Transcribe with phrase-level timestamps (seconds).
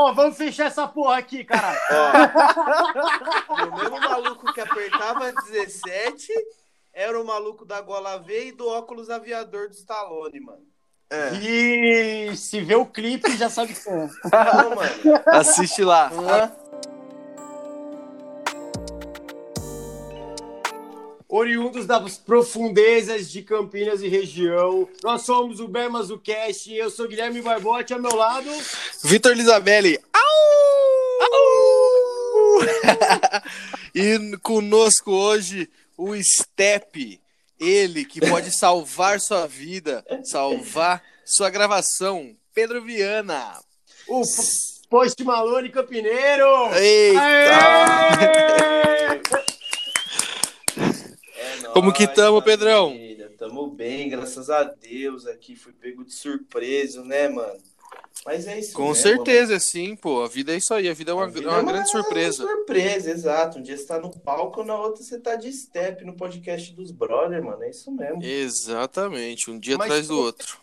[0.00, 1.78] Ó, vamos fechar essa porra aqui, caralho.
[3.48, 6.32] Ó, o mesmo maluco que apertava 17
[6.92, 10.62] era o maluco da gola V e do óculos aviador do Stallone, mano.
[11.10, 11.34] É.
[11.34, 14.08] E se vê o clipe, já sabe como.
[14.24, 15.22] Não, mano.
[15.26, 16.08] Assiste lá.
[16.08, 16.52] Hã?
[21.32, 27.06] Oriundos das profundezas de Campinas e região, nós somos o Bermas do Cast, eu sou
[27.06, 28.50] Guilherme Barbote, ao meu lado.
[29.04, 29.96] Vitor Lisabelli.
[30.12, 30.20] Au!
[33.94, 37.20] e conosco hoje o Step,
[37.60, 43.56] ele que pode salvar sua vida, salvar sua gravação, Pedro Viana.
[44.08, 44.22] O
[44.88, 46.74] Post Malone Campineiro!
[46.74, 47.20] Eita!
[48.18, 48.89] Aê!
[51.72, 52.94] Como que tamo, Pedrão?
[53.38, 55.26] Tamo bem, graças a Deus.
[55.26, 57.58] Aqui fui pego de surpresa, né, mano?
[58.26, 60.22] Mas é isso Com mesmo, certeza, sim, pô.
[60.22, 61.90] A vida é isso aí, a vida é uma, vida é uma é uma- grande
[61.90, 62.42] surpresa.
[62.46, 63.58] Surpresa, exato.
[63.58, 66.90] Um dia você tá no palco, na outra você tá de step no podcast dos
[66.90, 67.62] brother, mano.
[67.62, 68.22] É isso mesmo.
[68.22, 70.58] Exatamente, um dia Mas, atrás do pô, outro.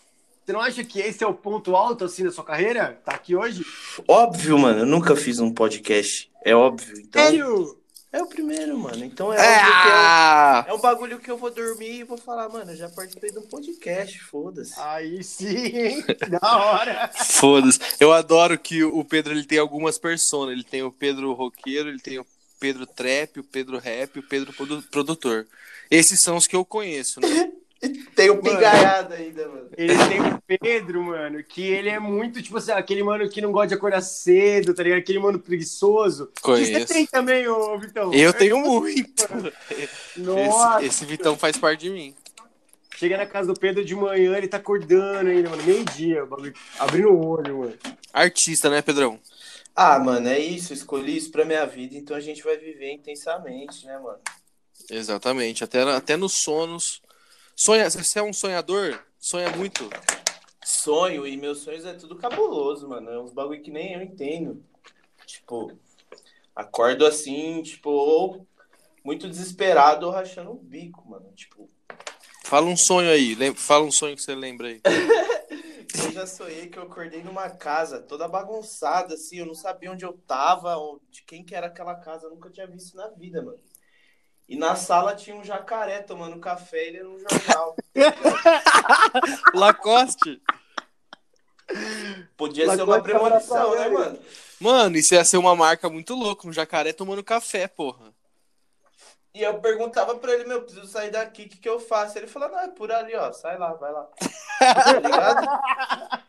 [0.45, 3.01] Você não acha que esse é o ponto alto assim da sua carreira?
[3.03, 3.65] Tá aqui hoje?
[4.07, 4.81] Óbvio, mano.
[4.81, 6.29] Eu nunca fiz um podcast.
[6.45, 6.99] É óbvio.
[6.99, 7.77] Então, Sério?
[8.11, 9.03] É o primeiro, mano.
[9.03, 10.65] Então é óbvio que Ah!
[10.67, 13.31] é, é um bagulho que eu vou dormir e vou falar, mano, eu já participei
[13.31, 14.73] de um podcast, foda-se.
[14.79, 16.05] Aí sim, hein?
[16.29, 17.09] da hora.
[17.13, 17.79] Foda-se.
[17.99, 20.53] Eu adoro que o Pedro ele tem algumas personas.
[20.53, 22.25] Ele tem o Pedro roqueiro, ele tem o
[22.59, 25.45] Pedro trap, o Pedro rap, o Pedro produ- produtor.
[25.91, 27.51] Esses são os que eu conheço, né?
[28.15, 29.69] Tem o pingaiado ainda, mano.
[29.77, 33.51] Ele tem o Pedro, mano, que ele é muito, tipo assim, aquele mano que não
[33.51, 34.99] gosta de acordar cedo, tá ligado?
[34.99, 36.27] Aquele mano preguiçoso.
[36.27, 36.93] Que você Conheço.
[36.93, 38.11] tem também, ô Vitão.
[38.13, 39.23] Eu tenho muito.
[40.17, 42.15] Nossa, Esse, esse Vitão faz parte de mim.
[42.95, 46.53] chega na casa do Pedro de manhã, ele tá acordando ainda, mano, meio-dia, o bagulho,
[46.79, 47.73] abrindo o olho, mano.
[48.11, 49.19] Artista, né, Pedrão?
[49.75, 50.73] Ah, mano, é isso.
[50.73, 54.17] Escolhi isso pra minha vida, então a gente vai viver intensamente, né, mano?
[54.89, 55.63] Exatamente.
[55.63, 57.01] Até, até nos sonos.
[57.59, 59.03] Sonha, você é um sonhador?
[59.19, 59.89] Sonha muito?
[60.63, 63.09] Sonho e meus sonhos é tudo cabuloso, mano.
[63.09, 64.63] É uns bagulho que nem eu entendo.
[65.25, 65.75] Tipo,
[66.55, 68.47] acordo assim, tipo, ou
[69.03, 71.31] muito desesperado ou rachando o bico, mano.
[71.35, 71.67] Tipo,
[72.45, 73.35] Fala um sonho aí.
[73.55, 74.79] Fala um sonho que você lembra aí.
[76.05, 80.05] eu já sonhei que eu acordei numa casa toda bagunçada, assim, eu não sabia onde
[80.05, 83.41] eu tava, ou de quem que era aquela casa, eu nunca tinha visto na vida,
[83.41, 83.59] mano.
[84.47, 87.75] E na sala tinha um jacaré tomando café e lendo um jornal.
[89.53, 90.41] Lacoste.
[92.37, 94.19] Podia Lá ser uma premonição, né, mano?
[94.59, 96.47] Mano, isso ia ser uma marca muito louca.
[96.47, 98.13] Um jacaré tomando café, porra.
[99.33, 102.17] E eu perguntava pra ele, meu, preciso sair daqui, o que, que eu faço?
[102.17, 104.07] Ele falou, não, é por ali, ó, sai lá, vai lá.
[104.57, 106.23] tá ligado?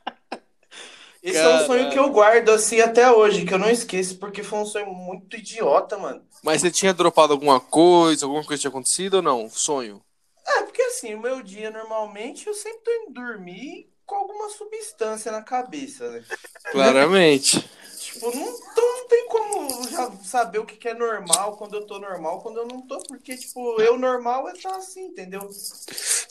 [1.23, 4.43] Esse é um sonho que eu guardo, assim, até hoje, que eu não esqueço, porque
[4.43, 6.23] foi um sonho muito idiota, mano.
[6.43, 8.25] Mas você tinha dropado alguma coisa?
[8.25, 9.51] Alguma coisa tinha acontecido ou não?
[9.51, 10.01] Sonho.
[10.47, 15.31] É, porque assim, o meu dia, normalmente, eu sempre tô indo dormir com alguma substância
[15.31, 16.25] na cabeça, né?
[16.73, 17.69] Claramente.
[17.99, 21.85] Tipo, não, então não tem como já saber o que, que é normal, quando eu
[21.85, 25.47] tô normal, quando eu não tô, porque, tipo, eu normal é estar assim, entendeu?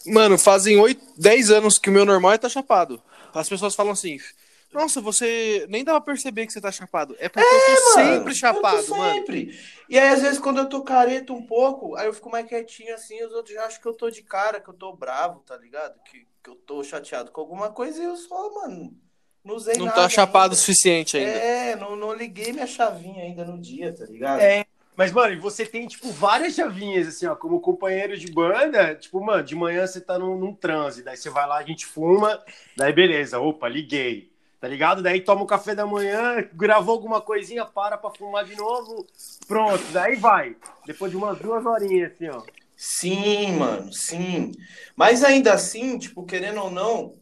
[0.05, 3.01] Mano, fazem 8, 10 anos que o meu normal é tá chapado.
[3.33, 4.17] As pessoas falam assim:
[4.73, 7.15] Nossa, você nem dá pra perceber que você tá chapado.
[7.19, 9.15] É porque eu tô sempre Mano, chapado, eu tô mano.
[9.15, 9.59] sempre.
[9.89, 12.93] E aí, às vezes, quando eu tô careta um pouco, aí eu fico mais quietinho
[12.93, 15.55] assim, os outros já acham que eu tô de cara, que eu tô bravo, tá
[15.57, 15.97] ligado?
[16.03, 18.93] Que, que eu tô chateado com alguma coisa e eu só, mano,
[19.43, 21.31] não usei Não nada tá chapado o suficiente ainda.
[21.31, 24.41] É, não, não liguei minha chavinha ainda no dia, tá ligado?
[24.41, 28.95] É, mas, mano, e você tem, tipo, várias chavinhas, assim, ó, como companheiro de banda,
[28.95, 31.85] tipo, mano, de manhã você tá num, num transe, daí você vai lá, a gente
[31.85, 32.43] fuma,
[32.75, 34.31] daí beleza, opa, liguei,
[34.67, 35.01] tá ligado?
[35.01, 39.07] Daí toma o café da manhã, gravou alguma coisinha, para pra fumar de novo,
[39.47, 40.57] pronto, daí vai.
[40.85, 42.43] Depois de umas duas horinhas, assim, ó.
[42.75, 44.51] Sim, mano, sim.
[44.93, 47.15] Mas ainda assim, tipo, querendo ou não,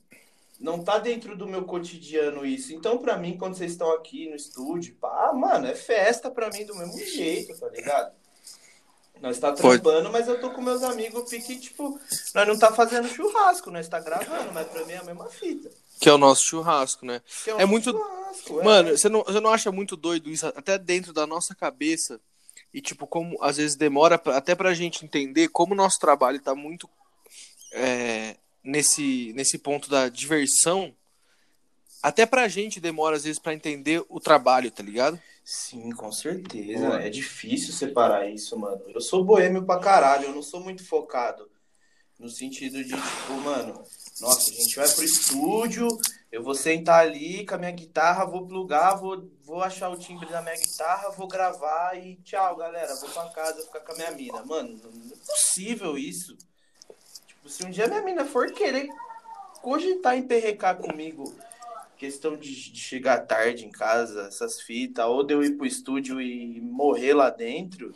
[0.59, 2.73] não tá dentro do meu cotidiano isso.
[2.73, 6.65] Então, pra mim, quando vocês estão aqui no estúdio, pá, mano, é festa pra mim
[6.65, 8.11] do mesmo jeito, tá ligado?
[9.21, 11.99] Nós tá trampando, mas eu tô com meus amigos, pique, tipo,
[12.33, 15.69] nós não tá fazendo churrasco, nós tá gravando, mas pra mim é a mesma fita.
[15.99, 17.21] Que é o nosso churrasco, né?
[17.47, 18.63] Um É muito- churrasco, é.
[18.63, 20.45] Mano, você não, você não acha muito doido isso?
[20.47, 22.19] Até dentro da nossa cabeça.
[22.73, 26.39] E, tipo, como às vezes demora pra- até pra gente entender como o nosso trabalho
[26.41, 26.89] tá muito
[27.73, 30.93] é, nesse, nesse ponto da diversão.
[32.01, 35.19] Até pra gente demora, às vezes, pra entender o trabalho, tá ligado?
[35.43, 36.87] Sim, com certeza.
[37.01, 38.81] É difícil separar isso, mano.
[38.87, 41.49] Eu sou boêmio pra caralho, eu não sou muito focado.
[42.19, 43.83] No sentido de, tipo, mano,
[44.21, 45.87] nossa, a gente vai pro estúdio,
[46.31, 50.27] eu vou sentar ali com a minha guitarra, vou plugar, vou, vou achar o timbre
[50.27, 54.11] da minha guitarra, vou gravar e tchau, galera, vou pra casa ficar com a minha
[54.11, 54.43] mina.
[54.45, 56.37] Mano, não é possível isso.
[57.27, 58.87] Tipo, se um dia minha mina for querer
[59.61, 61.33] cogitar emperrecar comigo
[61.97, 66.21] questão de, de, chegar tarde em casa, essas fitas, ou de eu ir pro estúdio
[66.21, 67.95] e morrer lá dentro,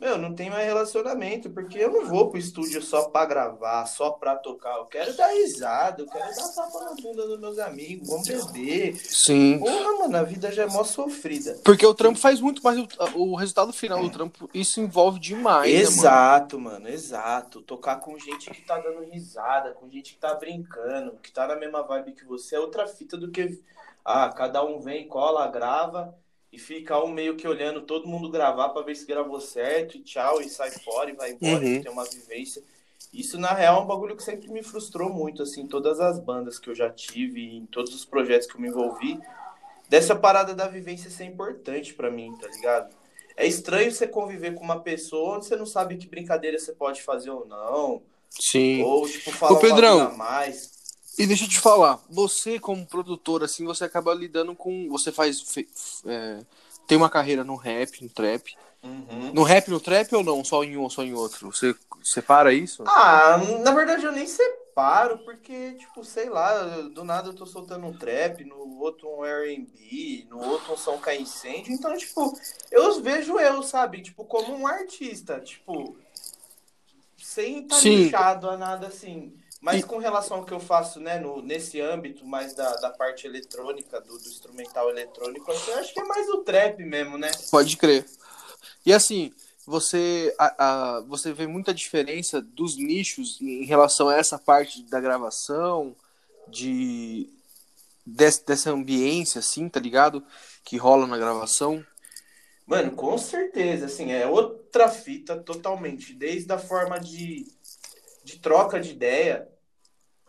[0.00, 4.10] meu, não tem mais relacionamento, porque eu não vou pro estúdio só pra gravar, só
[4.10, 4.78] pra tocar.
[4.78, 8.96] Eu quero dar risada, eu quero dar tapa na bunda dos meus amigos, vamos beber.
[8.96, 9.58] Sim.
[9.58, 11.60] Porra, mano, a vida já é mó sofrida.
[11.64, 15.70] Porque o trampo faz muito, mas o, o resultado final do trampo, isso envolve demais.
[15.70, 16.70] Exato, né, mano?
[16.70, 17.60] mano, exato.
[17.60, 21.56] Tocar com gente que tá dando risada, com gente que tá brincando, que tá na
[21.56, 23.62] mesma vibe que você, é outra fita do que.
[24.02, 26.18] Ah, cada um vem, cola, grava
[26.52, 30.00] e fica um meio que olhando todo mundo gravar para ver se gravou certo e
[30.00, 31.74] tchau, e sai fora e vai embora, uhum.
[31.74, 32.62] e tem uma vivência.
[33.12, 36.58] Isso, na real, é um bagulho que sempre me frustrou muito, assim, todas as bandas
[36.58, 39.18] que eu já tive, em todos os projetos que eu me envolvi,
[39.88, 42.94] dessa parada da vivência ser importante para mim, tá ligado?
[43.36, 47.02] É estranho você conviver com uma pessoa onde você não sabe que brincadeira você pode
[47.02, 48.02] fazer ou não.
[48.28, 48.82] Sim.
[48.82, 50.79] Ou, tipo, falar Ô, Pedrão, mais.
[51.18, 54.88] E deixa eu te falar, você como produtor, assim, você acaba lidando com.
[54.90, 55.44] Você faz.
[56.06, 56.40] É,
[56.86, 58.56] tem uma carreira no rap, no trap.
[58.82, 59.32] Uhum.
[59.34, 60.42] No rap, no trap ou não?
[60.42, 61.52] Só em um ou só em outro?
[61.52, 62.82] Você separa isso?
[62.86, 67.86] Ah, na verdade eu nem separo, porque, tipo, sei lá, do nada eu tô soltando
[67.86, 71.72] um trap, no outro um RB, no outro um som cai incêndio.
[71.72, 72.38] Então, tipo,
[72.70, 74.00] eu vejo eu, sabe?
[74.02, 75.98] Tipo, como um artista, tipo,
[77.18, 79.34] sem estar tá lixado a nada assim.
[79.60, 83.26] Mas com relação ao que eu faço, né, no, nesse âmbito mais da, da parte
[83.26, 87.30] eletrônica, do, do instrumental eletrônico, eu acho que é mais o trap mesmo, né?
[87.50, 88.06] Pode crer.
[88.86, 89.34] E assim,
[89.66, 90.54] você, a,
[90.96, 95.94] a, você vê muita diferença dos nichos em relação a essa parte da gravação,
[96.48, 97.28] de
[98.04, 100.24] desse, dessa ambiência, assim, tá ligado?
[100.64, 101.84] Que rola na gravação.
[102.66, 107.46] Mano, com certeza, assim, é outra fita totalmente, desde a forma de
[108.30, 109.48] de troca de ideia,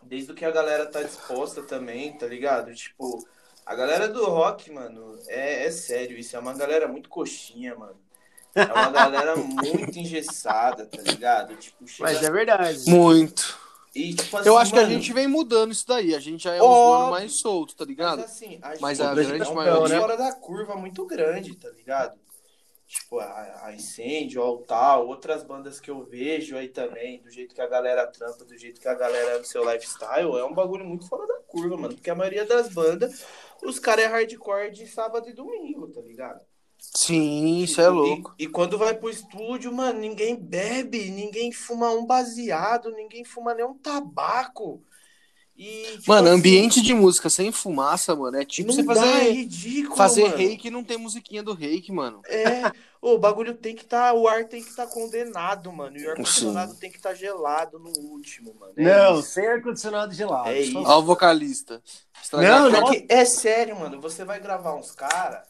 [0.02, 2.74] desde o que a galera tá disposta também, tá ligado?
[2.74, 3.24] Tipo,
[3.64, 7.96] a galera do rock, mano, é, é sério, isso é uma galera muito coxinha, mano.
[8.54, 11.56] É uma galera muito engessada, tá ligado?
[11.56, 12.12] Tipo, chega...
[12.12, 12.90] Mas é verdade.
[12.90, 13.58] Muito.
[13.94, 14.86] E, tipo, assim, eu acho mano...
[14.86, 16.14] que a gente vem mudando isso daí.
[16.14, 18.20] A gente já é um mais solto, tá ligado?
[18.20, 20.00] Mas assim, a, Mas a grande é maioria.
[20.00, 22.18] fora da curva muito grande, tá ligado?
[22.92, 27.54] Tipo a, a Incêndio, ou tal, outras bandas que eu vejo aí também, do jeito
[27.54, 30.52] que a galera trampa, do jeito que a galera é no seu lifestyle, é um
[30.52, 31.94] bagulho muito fora da curva, mano.
[31.94, 33.24] Porque a maioria das bandas,
[33.64, 36.40] os caras é hardcore de sábado e domingo, tá ligado?
[36.78, 38.34] Sim, isso é louco.
[38.38, 43.54] E, e, quando vai pro estúdio, mano, ninguém bebe, ninguém fuma um baseado, ninguém fuma
[43.54, 44.82] nenhum tabaco.
[45.56, 49.00] E, tipo mano, assim, ambiente de música sem fumaça, mano, é tipo você fazer.
[49.00, 50.36] Dá, é ridículo, fazer mano.
[50.36, 52.22] reiki não tem musiquinha do reiki, mano.
[52.26, 52.72] É,
[53.02, 54.12] o bagulho tem que estar.
[54.12, 55.96] Tá, o ar tem que estar tá condenado, mano.
[55.98, 58.72] E o ar-condicionado tem que estar tá gelado no último, mano.
[58.76, 59.30] É não, isso.
[59.30, 60.48] sem ar-condicionado gelado.
[60.48, 60.78] É isso.
[60.78, 61.82] Olha o vocalista.
[62.32, 62.92] não, não.
[62.92, 64.00] É, é sério, mano.
[64.00, 65.42] Você vai gravar uns caras.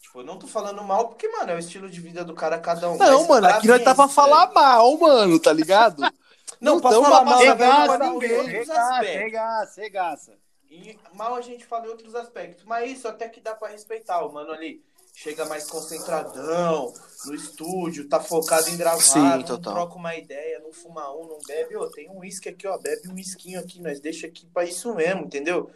[0.00, 2.58] Tipo, eu não tô falando mal, porque, mano, é o estilo de vida do cara
[2.58, 2.96] cada um.
[2.96, 6.02] Não, mano, aqui nós tá pra falar mal, mano, tá ligado?
[6.62, 8.42] Não, posso falar mal regaça, ninguém.
[8.46, 10.38] Regaça, regaça, regaça.
[10.70, 12.64] E mal a gente fala em outros aspectos.
[12.64, 14.24] Mas isso até que dá pra respeitar.
[14.24, 14.82] O mano ali
[15.12, 16.94] chega mais concentradão
[17.26, 19.74] no estúdio, tá focado em gravar, Sim, não total.
[19.74, 21.76] troca uma ideia, não fuma um, não bebe.
[21.76, 24.94] Ô, tem um uísque aqui, ó, bebe um uísquinho aqui, nós deixa aqui pra isso
[24.94, 25.70] mesmo, entendeu?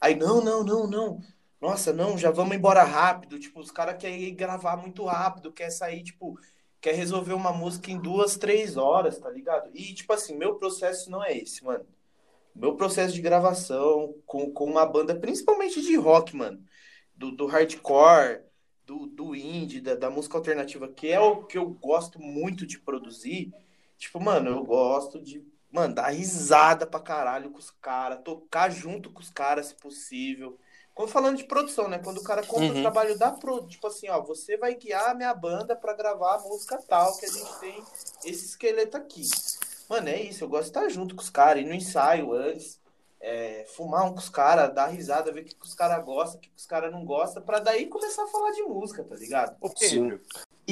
[0.00, 1.20] Aí, não, não, não, não.
[1.60, 3.38] Nossa, não, já vamos embora rápido.
[3.38, 6.38] Tipo, os caras querem gravar muito rápido, quer sair, tipo,
[6.80, 9.70] quer resolver uma música em duas, três horas, tá ligado?
[9.74, 11.86] E, tipo assim, meu processo não é esse, mano.
[12.54, 16.62] Meu processo de gravação com, com uma banda, principalmente de rock, mano,
[17.14, 18.42] do, do hardcore,
[18.84, 22.78] do, do indie, da, da música alternativa, que é o que eu gosto muito de
[22.78, 23.52] produzir.
[23.96, 29.20] Tipo, mano, eu gosto de mandar risada pra caralho com os caras, tocar junto com
[29.20, 30.58] os caras, se possível
[30.94, 31.98] quando falando de produção, né?
[31.98, 32.78] Quando o cara compra uhum.
[32.78, 36.36] o trabalho da pro, tipo assim, ó, você vai guiar a minha banda para gravar
[36.36, 37.84] a música tal, que a gente tem
[38.24, 39.22] esse esqueleto aqui.
[39.88, 42.78] Mano, é isso, eu gosto de estar junto com os caras, ir no ensaio antes,
[43.20, 46.38] é, fumar um com os caras, dar risada, ver o que, que os caras gostam,
[46.38, 49.14] o que, que os caras não gostam, para daí começar a falar de música, tá
[49.14, 49.56] ligado?
[49.76, 50.18] Sim.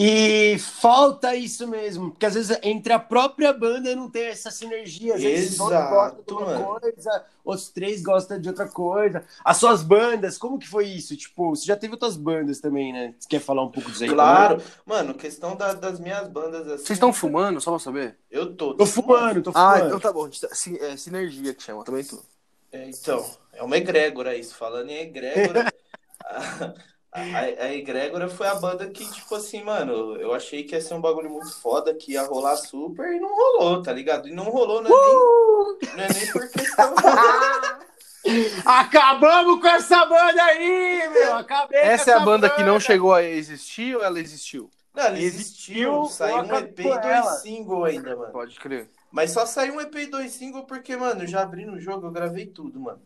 [0.00, 5.16] E falta isso mesmo, porque às vezes entre a própria banda não tem essa sinergia.
[5.16, 6.64] Às vezes Exato, gosta de uma mano.
[6.80, 9.24] coisa, outros três gostam de outra coisa.
[9.44, 11.16] As suas bandas, como que foi isso?
[11.16, 13.12] Tipo, você já teve outras bandas também, né?
[13.18, 14.10] Você quer falar um pouco disso aí?
[14.10, 14.62] Claro.
[14.86, 16.84] Mano, questão da- das minhas bandas assim.
[16.84, 18.16] Vocês estão fumando, só pra saber?
[18.30, 18.74] Eu tô.
[18.74, 19.82] Tô fumando, tô fumando.
[19.82, 20.28] Ah, então tá bom.
[20.28, 20.48] tá-
[20.80, 22.22] é sinergia que chama, também tô.
[22.70, 24.54] É, então, é uma egrégora isso.
[24.54, 25.72] Falando em egrégora,
[27.18, 30.94] a, a, egrégora foi a banda que, tipo assim, mano, eu achei que ia ser
[30.94, 34.28] um bagulho muito foda, que ia rolar super e não rolou, tá ligado?
[34.28, 36.94] E não rolou, não é nem, não é nem por questão.
[38.64, 41.36] Acabamos com essa banda aí, meu!
[41.36, 44.70] Acabei Essa é a banda que não chegou a existir ou ela existiu?
[44.94, 48.32] Não, ela Existiu, existiu, saiu um EP e dois singles ainda, mano.
[48.32, 48.90] Pode crer.
[49.10, 52.06] Mas só saiu um EP e dois singles porque, mano, eu já abri no jogo,
[52.06, 53.00] eu gravei tudo, mano.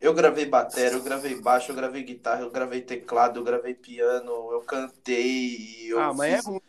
[0.00, 4.50] Eu gravei bateria, eu gravei baixo, eu gravei guitarra, eu gravei teclado, eu gravei piano,
[4.52, 6.62] eu cantei, eu Ah, mas fiz, é ruim.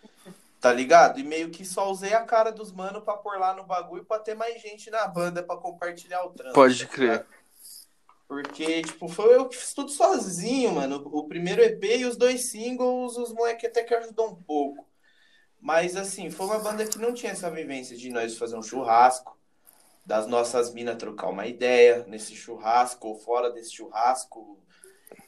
[0.60, 1.20] tá ligado?
[1.20, 4.20] E meio que só usei a cara dos mano pra pôr lá no bagulho pra
[4.20, 6.54] ter mais gente na banda pra compartilhar o trampo.
[6.54, 7.10] Pode tá crer.
[7.12, 7.26] ligado?
[8.28, 11.02] Porque, tipo, foi eu que fiz tudo sozinho, mano.
[11.12, 14.86] O primeiro EP e os dois singles, os moleques até que ajudou um pouco.
[15.60, 19.38] Mas, assim, foi uma banda que não tinha essa vivência de nós fazer um churrasco,
[20.05, 24.60] das nossas minas trocar uma ideia nesse churrasco ou fora desse churrasco,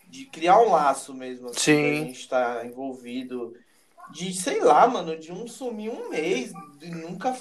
[0.07, 1.81] de criar um laço mesmo, assim, Sim.
[1.81, 3.55] da gente estar envolvido.
[4.11, 7.35] De, sei lá, mano, de um sumir um mês, de nunca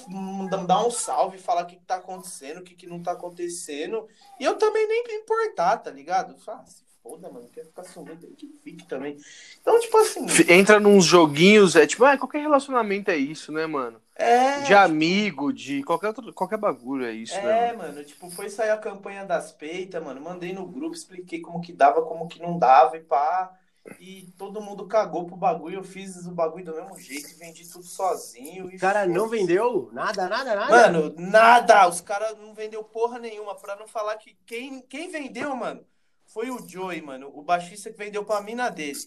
[0.65, 4.07] dar um salve, falar o que, que tá acontecendo, o que, que não tá acontecendo.
[4.39, 6.35] E eu também nem me importar, tá ligado?
[6.47, 9.17] Ah, se foda, mano, quer ficar sumido, que fique também.
[9.61, 14.01] Então, tipo assim, Entra nos joguinhos, é tipo, ah, qualquer relacionamento é isso, né, mano?
[14.15, 14.61] é.
[14.61, 17.69] De amigo, de qualquer, outro- qualquer bagulho é isso, né?
[17.69, 17.77] É, mano?
[17.89, 20.21] mano, tipo, foi sair a campanha das peitas, mano.
[20.21, 23.51] Mandei no grupo, expliquei como que dava, como que não dava e pá.
[23.99, 25.79] E todo mundo cagou pro bagulho.
[25.79, 28.71] Eu fiz o bagulho do mesmo jeito vendi tudo sozinho.
[28.71, 30.71] E O cara não vendeu nada, nada, nada.
[30.71, 31.87] Mano, nada.
[31.89, 33.55] Os caras não vendeu porra nenhuma.
[33.55, 35.85] Pra não falar que quem, quem vendeu, mano,
[36.33, 37.31] foi o Joey, mano.
[37.33, 38.97] O baixista que vendeu pra mina dele.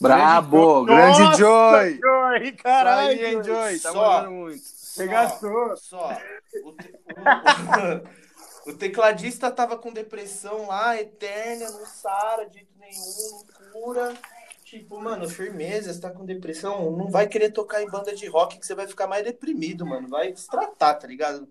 [0.00, 1.98] Brabo, Nossa, grande Joy!
[2.00, 3.26] Joy, Caralho, caralho.
[3.26, 3.78] hein, Joy?
[3.80, 4.10] Tá Só.
[4.18, 4.62] mandando muito.
[4.64, 5.76] Você gastou.
[5.76, 6.16] Só.
[6.64, 6.94] O, te-
[8.66, 14.14] o- o tecladista tava com depressão lá, eterna, não sara de jeito nenhum, não cura.
[14.64, 18.58] Tipo, mano, firmeza, você tá com depressão, não vai querer tocar em banda de rock
[18.58, 20.08] que você vai ficar mais deprimido, mano.
[20.08, 21.48] Vai se tratar, tá ligado?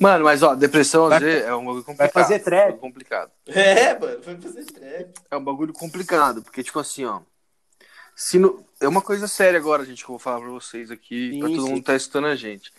[0.00, 2.12] Mano, mas ó, depressão Vai- vezes é um bagulho complicado.
[2.12, 2.64] fazer trap.
[2.64, 3.30] bagulho complicado.
[3.46, 5.14] É, mano, foi fazer trap.
[5.30, 7.20] É um bagulho complicado, porque, tipo assim, ó.
[8.14, 8.64] Se no...
[8.80, 11.48] É uma coisa séria agora, gente, que eu vou falar pra vocês aqui, Sim, pra
[11.48, 11.68] todo sim.
[11.68, 12.72] mundo que tá escutando a gente.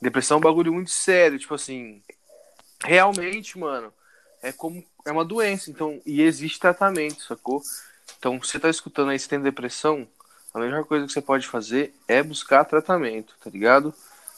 [0.00, 2.02] Depressão é um bagulho muito sério, tipo assim.
[2.82, 3.92] Realmente, mano,
[4.42, 4.82] é como.
[5.04, 6.00] É uma doença, então.
[6.06, 7.62] E existe tratamento, sacou?
[8.18, 10.08] Então, se você tá escutando aí, você tem depressão,
[10.52, 13.94] a melhor coisa que você pode fazer é buscar tratamento, tá ligado?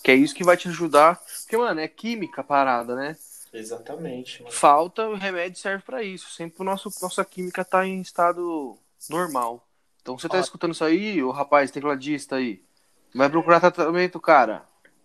[0.06, 1.20] Que é isso que vai te ajudar.
[1.42, 3.16] Porque, mano, é química a parada, né?
[3.52, 4.54] Exatamente, mano.
[4.54, 6.30] falta, o remédio serve pra isso.
[6.30, 8.78] Sempre o nosso, nossa química tá em estado
[9.10, 9.66] normal.
[10.00, 10.40] Então você tá Ó.
[10.40, 12.62] escutando isso aí, o rapaz tecladista aí,
[13.12, 14.62] vai procurar tratamento, cara.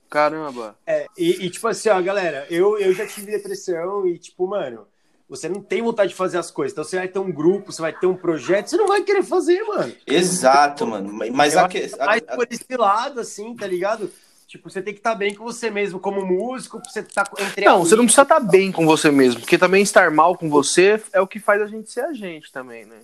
[0.08, 0.78] Caramba.
[0.86, 4.86] É, e, e, tipo assim, ó, galera, eu, eu já tive depressão e, tipo, mano,
[5.28, 6.74] você não tem vontade de fazer as coisas.
[6.74, 9.24] Então você vai ter um grupo, você vai ter um projeto, você não vai querer
[9.24, 9.96] fazer, mano.
[10.06, 11.12] Exato, mano.
[11.34, 14.12] Mas Eu a, acho que, que a- Mais a- por esse lado, assim, tá ligado?
[14.52, 17.64] Tipo, você tem que estar bem com você mesmo, como músico, pra você tá entre
[17.64, 21.02] Não, você não precisa estar bem com você mesmo, porque também estar mal com você
[21.14, 22.98] é o que faz a gente ser a gente também, né?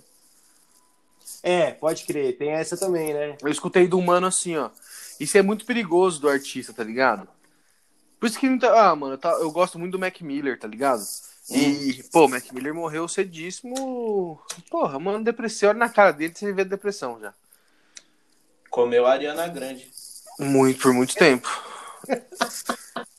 [1.42, 3.38] É, pode crer, tem essa também, né?
[3.42, 4.70] Eu escutei do humano assim, ó.
[5.22, 7.30] Isso é muito perigoso do artista, tá ligado?
[8.20, 8.70] Por isso que muita.
[8.70, 11.02] Ah, mano, eu, tá- eu gosto muito do Mac Miller, tá ligado?
[11.50, 14.38] E, pô, o Mac Miller morreu cedíssimo.
[14.70, 15.70] Porra, mano, depressão.
[15.70, 17.34] Olha na cara dele, você vê depressão já.
[18.70, 19.90] comeu a Ariana Grande.
[20.40, 21.48] Muito, por muito tempo.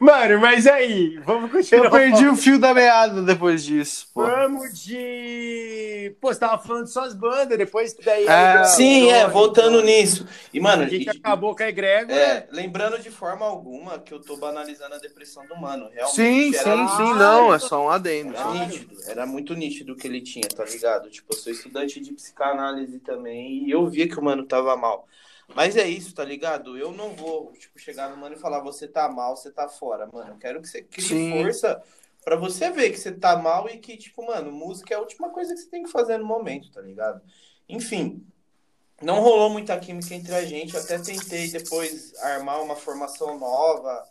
[0.00, 1.84] Mano, mas aí, vamos continuar.
[1.86, 4.22] Eu perdi o fio da meada depois disso, pô.
[4.22, 6.14] Vamos de.
[6.20, 8.26] Pô, você tava falando de suas bandas, depois daí.
[8.28, 10.26] Ah, Sim, é, voltando então, nisso.
[10.52, 12.18] E, mano, A gente e- acabou com a egrégora.
[12.18, 15.88] É, lembrando de forma alguma que eu tô banalizando a depressão do mano.
[15.92, 18.34] Realmente Sim, era, sim, sim, não, é só um adendo.
[18.34, 18.96] era nítido.
[19.06, 21.10] Era muito nítido o que ele tinha, tá ligado?
[21.10, 25.06] Tipo, eu sou estudante de psicanálise também e eu via que o mano tava mal.
[25.54, 26.76] Mas é isso, tá ligado?
[26.76, 30.06] Eu não vou, tipo, chegar no mano e falar, você tá mal, você tá fora,
[30.06, 30.32] mano.
[30.32, 31.30] Eu quero que você crie Sim.
[31.32, 31.82] força
[32.22, 35.30] pra você ver que você tá mal e que, tipo, mano, música é a última
[35.30, 37.22] coisa que você tem que fazer no momento, tá ligado?
[37.68, 38.26] Enfim,
[39.00, 40.74] não rolou muita química entre a gente.
[40.74, 44.06] Eu até tentei depois armar uma formação nova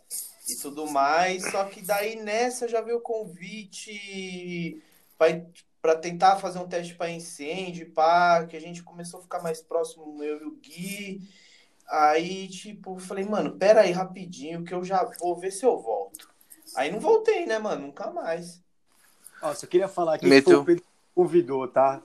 [0.48, 1.50] e tudo mais.
[1.50, 4.82] Só que daí nessa já veio o convite.
[5.18, 5.46] Vai,
[5.80, 9.60] para tentar fazer um teste para incêndio, pá, que a gente começou a ficar mais
[9.62, 11.22] próximo, eu e o Gui.
[11.88, 15.78] Aí, tipo, eu falei, mano, pera aí rapidinho que eu já vou ver se eu
[15.78, 16.28] volto.
[16.74, 17.86] Aí não voltei, né, mano?
[17.86, 18.62] Nunca mais.
[19.40, 20.44] Ó, só queria falar que Meteu.
[20.44, 22.02] foi o Pedro que convidou, tá?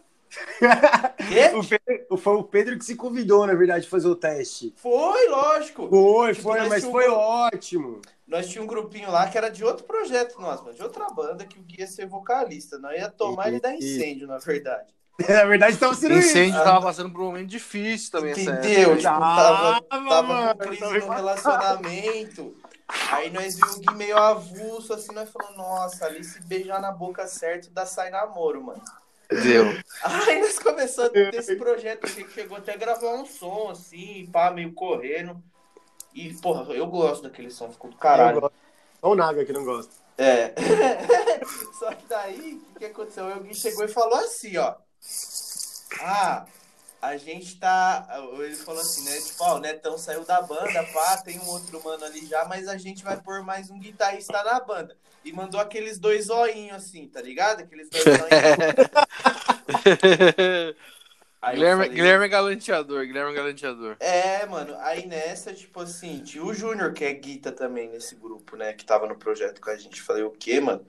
[1.27, 1.51] Quê?
[1.53, 4.73] O Pedro- foi o Pedro que se convidou, na verdade, fazer o teste.
[4.77, 5.89] Foi, lógico.
[5.89, 8.01] Foi, Tipo, foi, mas foi ótimo.
[8.27, 11.45] Nós tínhamos um grupinho lá que era de outro projeto nosso, mano, de outra banda
[11.45, 12.77] que o Gui ia ser vocalista.
[12.79, 14.93] Nós ia tomar ele dar incêndio, na verdade.
[15.29, 16.15] Na verdade, tava sendo.
[16.15, 16.63] Incêndio Ah.
[16.63, 18.93] tava passando por um momento difícil também, Entendeu?
[18.93, 18.97] época.
[18.97, 22.57] Tipo, Ah, tava, tava com crise tava no relacionamento.
[23.11, 26.91] Aí nós vimos o Gui meio avulso, assim, nós falamos, nossa, ali se beijar na
[26.91, 28.81] boca certo dá sai namoro, mano.
[29.29, 29.65] Deu.
[30.03, 33.69] Aí nós começamos a ter esse projeto aqui, que chegou até a gravar um som,
[33.69, 35.41] assim, pá, meio correndo.
[36.13, 38.41] E, porra, eu gosto daquele som, ficou do Eu caralho.
[38.41, 38.55] gosto.
[39.01, 39.91] Só o Naga que não gosta.
[40.17, 40.53] É.
[41.79, 43.25] Só que daí, o que, que aconteceu?
[43.27, 44.75] O Gui chegou e falou assim, ó.
[45.99, 46.45] Ah,
[47.01, 48.07] a gente tá.
[48.39, 49.19] Ele falou assim, né?
[49.19, 52.67] Tipo, ó, o Netão saiu da banda, pá, tem um outro mano ali já, mas
[52.67, 54.95] a gente vai pôr mais um guitarrista na banda.
[55.25, 57.61] E mandou aqueles dois zoinhos assim, tá ligado?
[57.61, 58.29] Aqueles dois zoinhos.
[61.43, 63.97] Aí Guilherme, falei, Guilherme é galanteador, Guilherme é galanteador.
[63.99, 68.55] É, mano, aí nessa, tipo assim, tinha o Júnior, que é guita também nesse grupo,
[68.55, 68.71] né?
[68.71, 70.01] Que tava no projeto com a gente.
[70.01, 70.87] Falei, o quê, mano?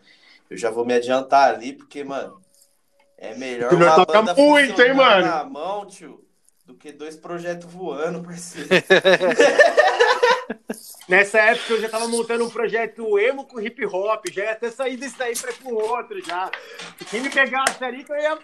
[0.49, 2.41] Eu já vou me adiantar ali, porque, mano,
[3.19, 5.27] é melhor Júnior uma toca banda muito, hein, mano?
[5.27, 6.25] na mão, tio,
[6.65, 8.69] do que dois projetos voando, parceiro.
[11.09, 14.71] Nessa época eu já tava montando um projeto emo com hip hop, já ia até
[14.71, 16.49] sair desse daí pra ir pro outro já.
[17.11, 18.39] Quem me pegasse ali que eu ia.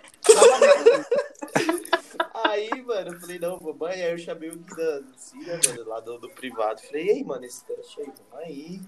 [2.34, 4.06] Aí, mano, eu falei, não, vou banhar.
[4.06, 6.80] Aí eu chamei o Gui da Cira, mano, lá do, do privado.
[6.82, 8.80] Falei, ei, mano, esse teste aí, vamos aí.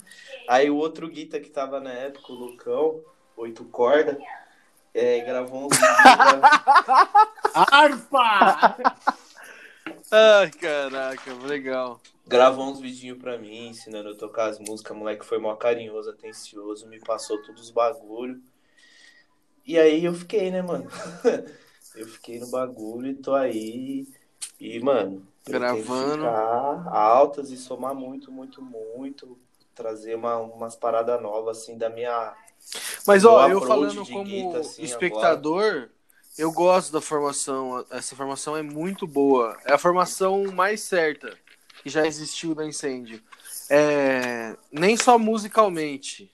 [0.48, 3.00] Aí o outro guita que tava na época, o Lucão,
[3.36, 4.18] oito corda,
[4.94, 8.76] é, gravou uns vídeos pra- Arpa!
[10.10, 12.00] Ai, caraca, legal.
[12.26, 14.96] gravou uns vidinhos pra mim, ensinando eu a tocar as músicas.
[14.96, 18.40] Moleque foi mó carinhoso, atencioso, me passou todos os bagulho.
[19.66, 20.90] E aí eu fiquei, né, mano?
[21.94, 24.06] eu fiquei no bagulho e tô aí.
[24.58, 26.26] E, mano, Gravando.
[26.26, 29.38] altas e somar muito, muito, muito.
[29.74, 32.34] Trazer uma, umas paradas novas, assim, da minha.
[33.06, 35.88] Mas, ó, eu falando como guita, assim, espectador,
[36.38, 37.84] eu gosto da formação.
[37.90, 39.58] Essa formação é muito boa.
[39.64, 41.36] É a formação mais certa
[41.82, 43.20] que já existiu da Incêndio.
[43.68, 46.30] É, nem só musicalmente.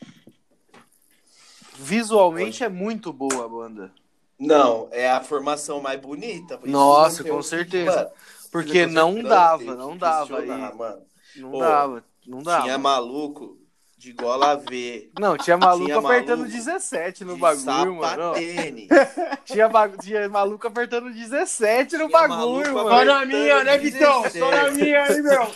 [1.74, 3.92] Visualmente é muito boa a banda.
[4.38, 6.54] Não, é a formação mais bonita.
[6.62, 7.90] Isso Nossa, com o que- certeza.
[7.96, 8.10] Mano,
[8.52, 10.36] Porque não dava, não dava.
[10.36, 10.76] questionar, aí.
[10.78, 11.02] mano.
[11.36, 12.62] Não Pô, dava, não dava.
[12.62, 13.58] Tinha maluco
[13.96, 15.10] de gola V.
[15.18, 18.32] Não, tinha maluco Tinha apertando maluco 17 no bagulho, mano.
[19.44, 23.04] Tinha, ba- tinha maluco apertando 17 no Tinha bagulho, maluco Só mano.
[23.12, 24.30] na minha, né, Vitão?
[24.30, 25.50] Só na minha aí, meu.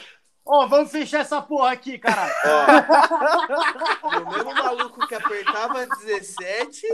[0.44, 2.34] Ó, vamos fechar essa porra aqui, caralho.
[4.02, 6.84] Ó, o mesmo maluco que apertava 17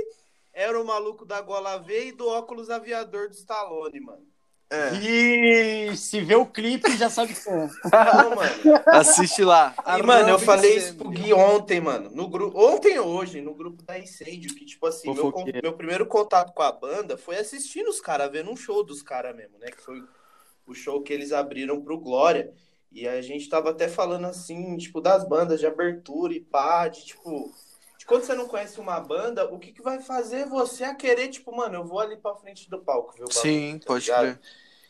[0.58, 4.26] era o maluco da gola V e do óculos aviador do Stallone, mano.
[4.68, 4.92] É.
[4.96, 7.52] E se vê o clipe, já sabe que é.
[8.12, 8.82] Não, mano.
[8.86, 9.72] Assiste lá.
[9.96, 12.10] E, mano, eu falei isso pro Gui ontem, mano.
[12.10, 16.04] No grupo, ontem ou hoje, no grupo da Incêndio, que, tipo assim, meu, meu primeiro
[16.06, 19.70] contato com a banda foi assistindo os caras, vendo um show dos caras mesmo, né?
[19.70, 20.02] Que foi
[20.66, 22.52] o show que eles abriram pro Glória.
[22.90, 27.06] E a gente tava até falando assim, tipo, das bandas de abertura e pá, de
[27.06, 27.54] tipo.
[28.08, 31.54] Quando você não conhece uma banda, o que, que vai fazer você a querer, tipo,
[31.54, 34.22] mano, eu vou ali pra frente do palco bagulho, Sim, tá pode ligado?
[34.22, 34.40] crer.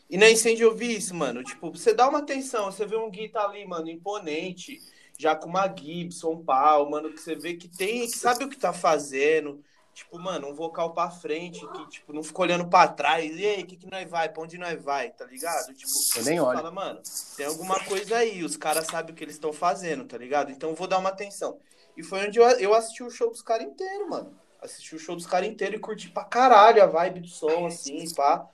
[0.09, 1.43] E na incêndio eu vi isso, mano.
[1.43, 4.79] Tipo, você dá uma atenção, você vê um Gui tá ali, mano, imponente,
[5.17, 8.49] já com uma Gibson, um pau, mano, que você vê que tem, que sabe o
[8.49, 9.61] que tá fazendo.
[9.93, 13.37] Tipo, mano, um vocal pra frente, que, tipo, não fica olhando pra trás.
[13.37, 14.29] E aí, o que, que nós vai?
[14.29, 15.09] Pra onde nós vai?
[15.11, 15.73] Tá ligado?
[15.73, 16.57] Tipo, Eu nem você olho.
[16.57, 17.01] fala, mano,
[17.35, 20.51] tem alguma coisa aí, os caras sabem o que eles estão fazendo, tá ligado?
[20.51, 21.59] Então eu vou dar uma atenção.
[21.95, 24.37] E foi onde eu, eu assisti o show dos caras inteiro, mano.
[24.61, 28.13] Assisti o show dos caras inteiro e curti pra caralho a vibe do som, assim,
[28.13, 28.47] pá.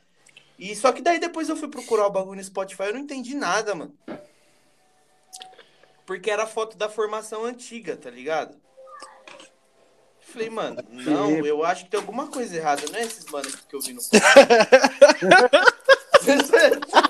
[0.58, 3.36] E só que daí depois eu fui procurar o bagulho no Spotify eu não entendi
[3.36, 3.94] nada, mano.
[6.06, 8.56] Porque era foto da formação antiga, tá ligado?
[10.22, 13.76] Falei, mano, não, eu acho que tem alguma coisa errada, não é esses manos que
[13.76, 14.02] eu vi no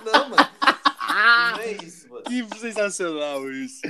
[0.06, 0.50] Não, mano.
[1.56, 2.05] Não é isso.
[2.28, 3.82] Que sensacional isso.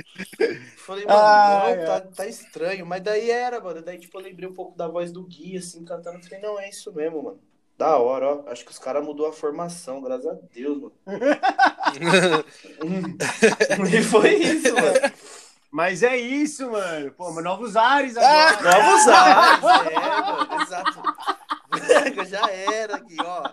[0.76, 2.86] Falei, mano, Ai, não, tá, tá estranho.
[2.86, 3.82] Mas daí era, mano.
[3.82, 6.22] Daí, tipo, eu lembrei um pouco da voz do Gui, assim, cantando.
[6.22, 7.40] Falei, não, é isso mesmo, mano.
[7.76, 8.44] Da hora, ó.
[8.50, 10.92] Acho que os caras mudou a formação, graças a Deus, mano.
[13.92, 15.12] e foi isso, mano.
[15.70, 17.12] Mas é isso, mano.
[17.12, 18.80] Pô, mas novos ares agora.
[18.80, 21.02] Novos ares, é, mano, exato.
[22.30, 23.50] Já era aqui, ó.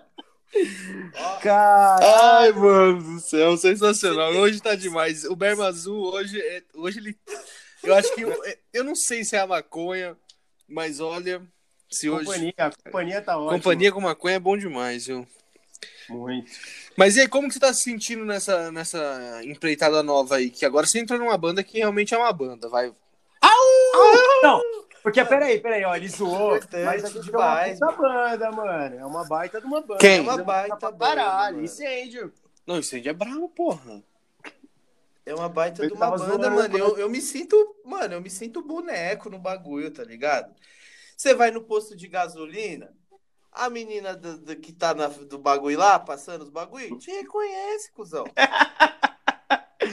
[1.15, 1.37] Ó.
[1.39, 4.31] Cara, Ai, mano do céu, sensacional.
[4.33, 5.23] Hoje tá demais.
[5.25, 7.17] O Berma Azul, hoje, é- hoje ele.
[7.83, 8.21] Eu acho que.
[8.21, 8.41] Eu,
[8.73, 10.17] eu não sei se é a maconha,
[10.67, 11.41] mas olha.
[11.89, 12.25] Se hoje.
[12.25, 13.51] companhia, a companhia tá ótima.
[13.51, 15.27] Companhia com maconha é bom demais, viu?
[16.09, 16.51] Muito.
[16.95, 20.49] Mas e aí, como que você tá se sentindo nessa, nessa empreitada nova aí?
[20.49, 22.91] Que agora você entrou numa banda que realmente é uma banda, vai.
[24.43, 24.61] Não,
[25.03, 28.95] porque peraí, peraí, ó, ele zoou, mas a gente demais, é uma puta banda, mano.
[28.95, 29.99] É uma baita de uma banda.
[29.99, 30.17] Quem?
[30.17, 31.15] É uma Uma baita pra banda,
[31.51, 31.61] mano.
[31.61, 32.33] Incêndio.
[32.65, 34.01] Não, aí é bravo, porra.
[35.25, 36.77] É uma baita Eu de uma banda, zoando, mano.
[36.77, 40.53] Eu, eu me sinto, mano, eu me sinto boneco no bagulho, tá ligado?
[41.15, 42.91] Você vai no posto de gasolina,
[43.51, 47.91] a menina do, do- que tá na, do bagulho lá, passando os bagulho, te reconhece,
[47.91, 48.25] cuzão.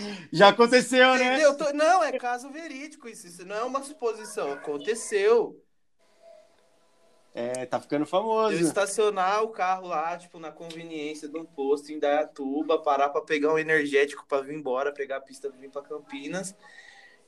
[0.32, 1.34] Já aconteceu, né?
[1.36, 1.56] Entendeu?
[1.56, 3.26] Tô- Não, é caso verídico isso.
[3.26, 4.52] Isso não é uma suposição.
[4.52, 5.62] Aconteceu.
[7.32, 8.54] É, tá ficando famoso.
[8.56, 13.20] Eu estacionar o carro lá, tipo, na conveniência de um posto em Dayatuba, parar pra
[13.22, 16.54] pegar um energético pra vir embora, pegar a pista pra vir pra Campinas.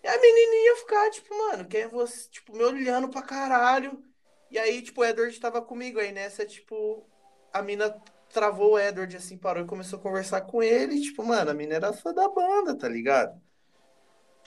[0.02, 2.28] E a menininha ficar, tipo, mano, quem é você?
[2.28, 4.02] Tipo, me olhando pra caralho.
[4.50, 6.00] E aí, tipo, o Edward tava comigo.
[6.00, 7.06] Aí nessa, tipo,
[7.52, 7.96] a mina
[8.32, 10.96] travou o Edward, assim, parou e começou a conversar com ele.
[10.96, 13.40] E, tipo, mano, a mina era fã da banda, tá ligado?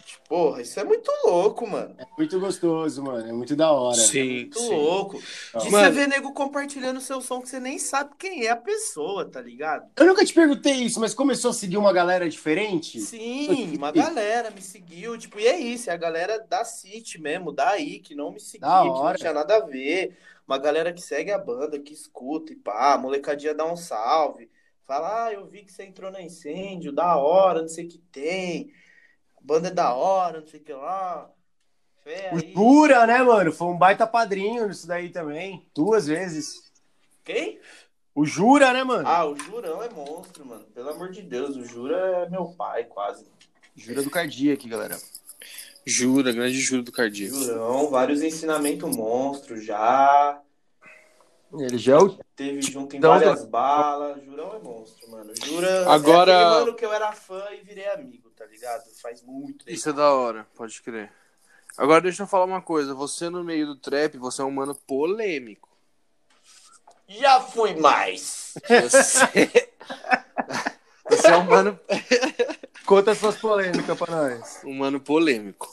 [0.06, 1.96] Tipo, porra, isso é muito louco, mano.
[1.98, 3.28] É muito gostoso, mano.
[3.28, 3.98] É muito da hora.
[3.98, 4.70] Sim, Muito sim.
[4.70, 5.20] louco.
[5.20, 5.86] De Mano.
[5.88, 9.42] você ver nego compartilhando seu som que você nem sabe quem é a pessoa, tá
[9.42, 9.90] ligado?
[9.98, 13.00] Eu nunca te perguntei isso, mas começou a seguir uma galera diferente?
[13.00, 17.52] Sim, uma galera me seguiu, tipo, e é isso, é a galera da City mesmo,
[17.52, 20.16] daí, que não me seguia, que não tinha nada a ver.
[20.48, 24.50] Uma galera que segue a banda, que escuta e pá, a molecadinha dá um salve.
[24.86, 27.98] Fala, ah, eu vi que você entrou na incêndio, da hora, não sei o que
[27.98, 28.72] tem.
[29.36, 31.32] A banda é da hora, não sei o que lá.
[32.32, 32.54] O.
[32.54, 33.52] Jura, né, mano?
[33.52, 35.68] Foi um baita padrinho nisso daí também.
[35.74, 36.72] Duas vezes.
[37.24, 37.60] Quem?
[38.14, 39.08] O Jura, né, mano?
[39.08, 40.64] Ah, o Jurão é monstro, mano.
[40.66, 43.26] Pelo amor de Deus, o Jura é meu pai, quase.
[43.76, 44.98] Jura do Cardíaco aqui, galera.
[45.86, 47.36] Jura, grande juro do cardíaco.
[47.36, 50.42] Jurão, vários ensinamentos monstros já.
[51.58, 52.18] Ele já é o...
[52.36, 54.22] Teve junto em Então, várias balas.
[54.24, 55.32] Jurão é monstro, mano.
[55.46, 58.84] Jura Agora- é aquele mano que eu era fã e virei amigo, tá ligado?
[59.02, 59.72] Faz muito tempo.
[59.78, 61.12] Isso é da hora, pode crer.
[61.78, 62.94] Agora deixa eu falar uma coisa.
[62.96, 65.70] Você no meio do trap, você é um mano polêmico.
[67.08, 68.56] Já fui mais.
[68.68, 69.70] Você,
[71.10, 71.80] você é um mano,
[72.86, 74.62] Conta suas polêmicas pra nós.
[74.64, 75.68] um mano polêmico.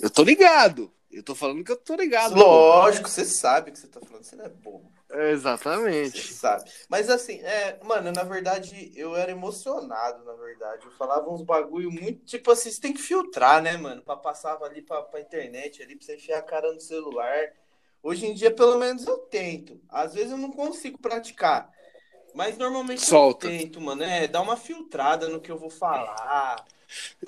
[0.00, 0.90] Eu tô ligado.
[1.10, 2.34] Eu tô falando que eu tô ligado.
[2.34, 4.22] Lógico, você sabe o que você tá falando.
[4.24, 4.92] Você não é bobo.
[5.10, 6.32] É, Você Exatamente.
[6.34, 6.70] sabe.
[6.88, 10.84] Mas assim, é, mano, na verdade, eu era emocionado, na verdade.
[10.84, 12.24] Eu falava uns bagulho muito.
[12.24, 14.02] Tipo assim, você tem que filtrar, né, mano?
[14.02, 17.52] Pra passar ali pra, pra internet, ali, pra você enfiar a cara no celular.
[18.02, 19.80] Hoje em dia, pelo menos, eu tento.
[19.88, 21.70] Às vezes eu não consigo praticar.
[22.34, 23.46] Mas normalmente Solta.
[23.46, 24.02] eu tento, mano.
[24.02, 26.14] É, dar uma filtrada no que eu vou falar.
[26.16, 26.66] tá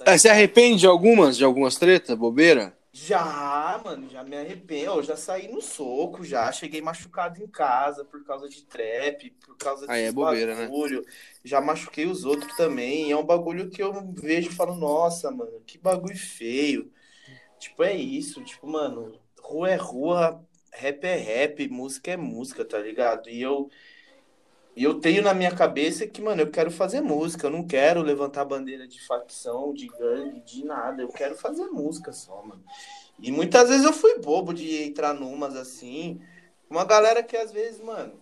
[0.06, 2.76] Ah, Você arrepende de algumas, de algumas tretas, bobeira?
[2.92, 4.92] Já, mano, já me arrependo.
[4.92, 6.50] Eu já saí no soco, já.
[6.50, 10.62] Cheguei machucado em casa por causa de trap, por causa de é bobeira, né?
[10.66, 11.04] bagulho.
[11.44, 13.10] Já machuquei os outros também.
[13.10, 16.90] É um bagulho que eu vejo e falo, nossa, mano, que bagulho feio.
[17.58, 18.42] Tipo, é isso.
[18.42, 23.28] Tipo, mano, rua é rua, rap é rap, música é música, tá ligado?
[23.30, 23.70] E eu.
[24.76, 28.02] E eu tenho na minha cabeça que, mano, eu quero fazer música, eu não quero
[28.02, 31.02] levantar bandeira de facção, de gangue, de nada.
[31.02, 32.62] Eu quero fazer música só, mano.
[33.18, 36.20] E muitas vezes eu fui bobo de entrar numas assim.
[36.68, 38.14] Uma galera que às vezes, mano,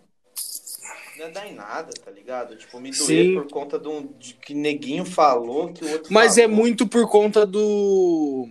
[1.18, 2.56] não ia dar em nada, tá ligado?
[2.56, 3.34] Tipo, me doer Sim.
[3.34, 6.56] por conta de, um, de que neguinho falou que o outro Mas é falou.
[6.56, 8.48] muito por conta do.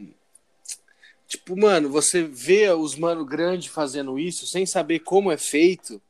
[1.28, 6.02] Tipo, mano, você vê os mano grande fazendo isso sem saber como é feito.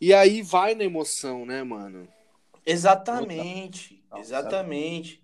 [0.00, 2.08] E aí vai na emoção, né, mano?
[2.64, 5.22] Exatamente, exatamente.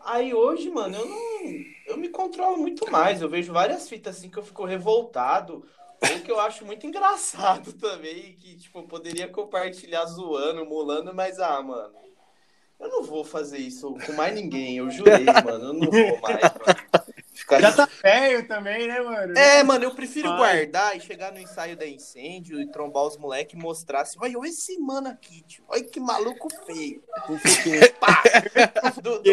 [0.00, 1.72] Aí hoje, mano, eu não.
[1.86, 3.20] Eu me controlo muito mais.
[3.20, 5.66] Eu vejo várias fitas assim que eu fico revoltado.
[6.00, 8.36] Ou que eu acho muito engraçado também.
[8.36, 11.94] Que, tipo, eu poderia compartilhar zoando, molando, mas, ah, mano.
[12.80, 14.78] Eu não vou fazer isso com mais ninguém.
[14.78, 15.66] Eu jurei, mano.
[15.66, 17.11] Eu não vou mais, mano.
[17.42, 19.36] Ficar Já tá velho também, né, mano?
[19.36, 20.38] é, mano, eu prefiro Vai.
[20.38, 24.48] guardar e chegar no ensaio da incêndio e trombar os moleques e mostrar assim, olha
[24.48, 25.64] esse mano aqui, tio.
[25.68, 27.02] olha que maluco feio.
[28.00, 28.22] Pá!
[29.02, 29.30] Do- do-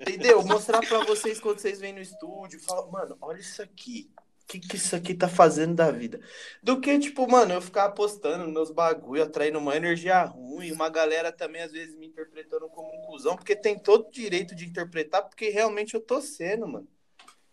[0.00, 0.42] entendeu?
[0.44, 4.10] Mostrar pra vocês quando vocês vêm no estúdio, falar, mano, olha isso aqui.
[4.42, 6.20] O que, que isso aqui tá fazendo da vida?
[6.62, 10.90] Do que, tipo, mano, eu ficar apostando nos meus bagulho, atraindo uma energia ruim, uma
[10.90, 14.66] galera também, às vezes, me interpretando como um cuzão, porque tem todo o direito de
[14.66, 16.86] interpretar, porque realmente eu tô sendo, mano.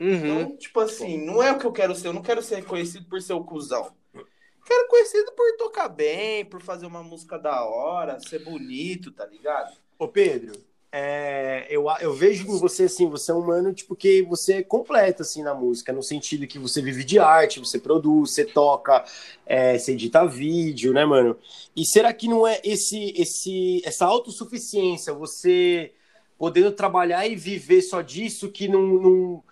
[0.01, 0.41] Uhum.
[0.41, 2.07] Então, tipo assim, não é o que eu quero ser.
[2.07, 3.93] Eu não quero ser reconhecido por ser o cuzão.
[4.11, 9.27] que era conhecido por tocar bem, por fazer uma música da hora, ser bonito, tá
[9.27, 9.77] ligado?
[9.99, 10.53] Ô, Pedro,
[10.91, 14.63] é, eu, eu vejo em você assim, você é um mano tipo que você é
[14.63, 19.05] completo assim na música, no sentido que você vive de arte, você produz, você toca,
[19.45, 21.37] é, você edita vídeo, né, mano?
[21.75, 25.93] E será que não é esse, esse, essa autossuficiência, você
[26.37, 29.43] podendo trabalhar e viver só disso, que não, não,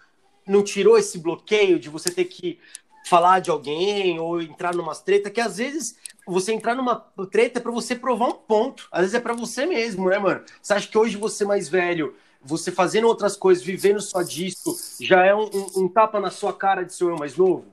[0.49, 2.59] não tirou esse bloqueio de você ter que
[3.05, 5.95] falar de alguém ou entrar numa treta, que às vezes
[6.27, 6.95] você entrar numa
[7.31, 8.87] treta é para você provar um ponto.
[8.91, 10.43] Às vezes é para você mesmo, né, mano?
[10.61, 15.25] Você acha que hoje você mais velho, você fazendo outras coisas, vivendo só disso, já
[15.25, 17.65] é um, um, um tapa na sua cara de ser eu mais novo?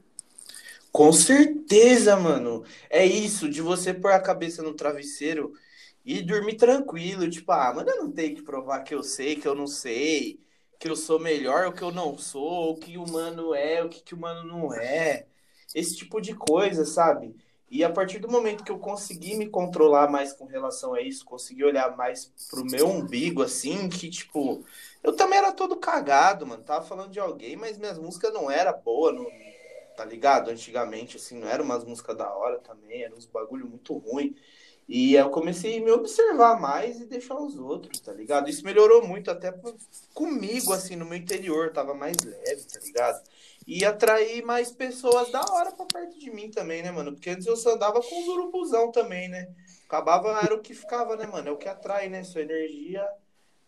[0.93, 2.65] Com certeza, mano.
[2.89, 5.53] É isso, de você pôr a cabeça no travesseiro
[6.05, 7.29] e dormir tranquilo.
[7.29, 10.41] Tipo, ah, mano, eu não tenho que provar que eu sei, que eu não sei,
[10.79, 13.89] que eu sou melhor, o que eu não sou, o que o mano é, o
[13.89, 15.27] que, que o mano não é.
[15.75, 17.35] Esse tipo de coisa, sabe?
[17.69, 21.25] E a partir do momento que eu consegui me controlar mais com relação a isso,
[21.25, 24.65] consegui olhar mais pro meu umbigo, assim, que, tipo,
[25.03, 26.63] eu também era todo cagado, mano.
[26.63, 29.27] Tava falando de alguém, mas minhas músicas não era boa, não,
[29.97, 30.51] tá ligado?
[30.51, 34.37] Antigamente, assim, não eram umas músicas da hora também, eram uns bagulho muito ruim.
[34.89, 38.49] E eu comecei a me observar mais e deixar os outros, tá ligado?
[38.49, 39.53] Isso melhorou muito até
[40.15, 43.21] comigo, assim, no meu interior, tava mais leve, tá ligado?
[43.67, 47.13] e atrair mais pessoas da hora pra perto de mim também, né, mano?
[47.13, 49.49] Porque antes eu só andava com os urubuzão também, né?
[49.89, 51.49] Acabava, era o que ficava, né, mano?
[51.49, 52.23] É o que atrai, né?
[52.23, 53.05] Sua energia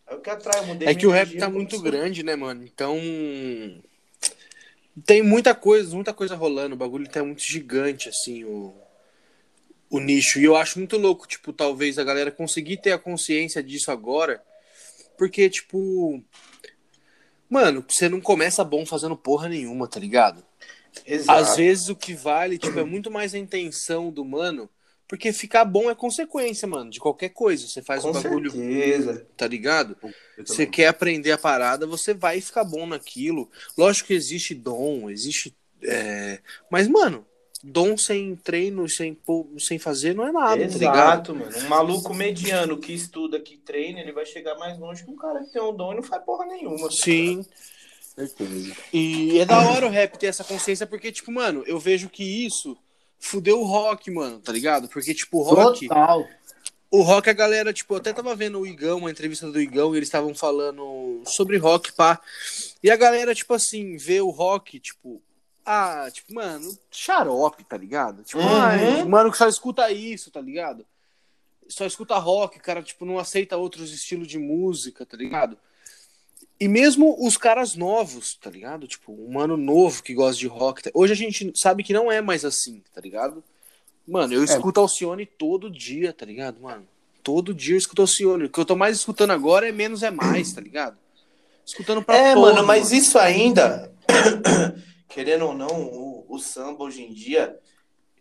[0.07, 0.61] é o que atrai.
[0.63, 2.63] Eu é que o rap tá muito grande, né, mano?
[2.63, 2.97] Então.
[5.05, 6.75] Tem muita coisa, muita coisa rolando.
[6.75, 8.73] O bagulho tá muito gigante, assim, o,
[9.89, 10.39] o nicho.
[10.39, 14.41] E eu acho muito louco, tipo, talvez a galera conseguir ter a consciência disso agora.
[15.17, 16.23] Porque, tipo,
[17.49, 20.45] Mano, você não começa bom fazendo porra nenhuma, tá ligado?
[21.05, 21.39] Exato.
[21.39, 24.69] Às vezes o que vale, tipo, é muito mais a intenção do mano,
[25.07, 27.67] porque ficar bom é consequência, mano, de qualquer coisa.
[27.67, 29.27] Você faz Com um bagulho, certeza.
[29.35, 29.97] tá ligado?
[30.37, 33.49] Você quer aprender a parada, você vai ficar bom naquilo.
[33.75, 35.55] Lógico que existe dom, existe.
[35.81, 36.39] É...
[36.69, 37.25] Mas, mano,
[37.63, 39.17] dom sem treino, sem,
[39.57, 41.35] sem fazer, não é nada, Exato, tá ligado?
[41.35, 41.57] mano.
[41.57, 45.43] Um maluco mediano que estuda, que treina, ele vai chegar mais longe que um cara
[45.43, 46.87] que tem um dom e não faz porra nenhuma.
[46.87, 47.45] Tá Sim.
[48.15, 48.75] Certeza.
[48.93, 52.23] E é da hora o rap ter essa consciência, porque, tipo, mano, eu vejo que
[52.23, 52.77] isso
[53.19, 54.87] fudeu o rock, mano, tá ligado?
[54.87, 55.87] Porque, tipo, o rock.
[55.87, 56.27] Total.
[56.91, 59.93] O rock, a galera, tipo, eu até tava vendo o Igão, uma entrevista do Igão,
[59.93, 62.19] e eles estavam falando sobre rock, pá.
[62.81, 65.21] E a galera, tipo assim, vê o rock, tipo,
[65.71, 68.23] ah, tipo, mano, xarope, tá ligado?
[68.23, 68.61] Tipo, uhum.
[68.61, 70.83] ai, mano que só escuta isso, tá ligado?
[71.67, 75.55] Só escuta rock, cara, tipo, não aceita outros estilos de música, tá ligado?
[76.59, 78.87] E mesmo os caras novos, tá ligado?
[78.87, 80.81] Tipo, um mano novo que gosta de rock.
[80.81, 80.89] Tá...
[80.91, 83.43] Hoje a gente sabe que não é mais assim, tá ligado?
[84.07, 84.45] Mano, eu é.
[84.45, 84.81] escuto é.
[84.81, 86.87] Alcione todo dia, tá ligado, mano?
[87.21, 88.45] Todo dia eu escuto Alcione.
[88.45, 90.97] O que eu tô mais escutando agora é menos é mais, tá ligado?
[91.63, 92.95] Escutando pra É, todo, mano, mas mano.
[92.95, 93.93] isso ainda
[95.09, 97.59] querendo ou não, o, o samba hoje em dia,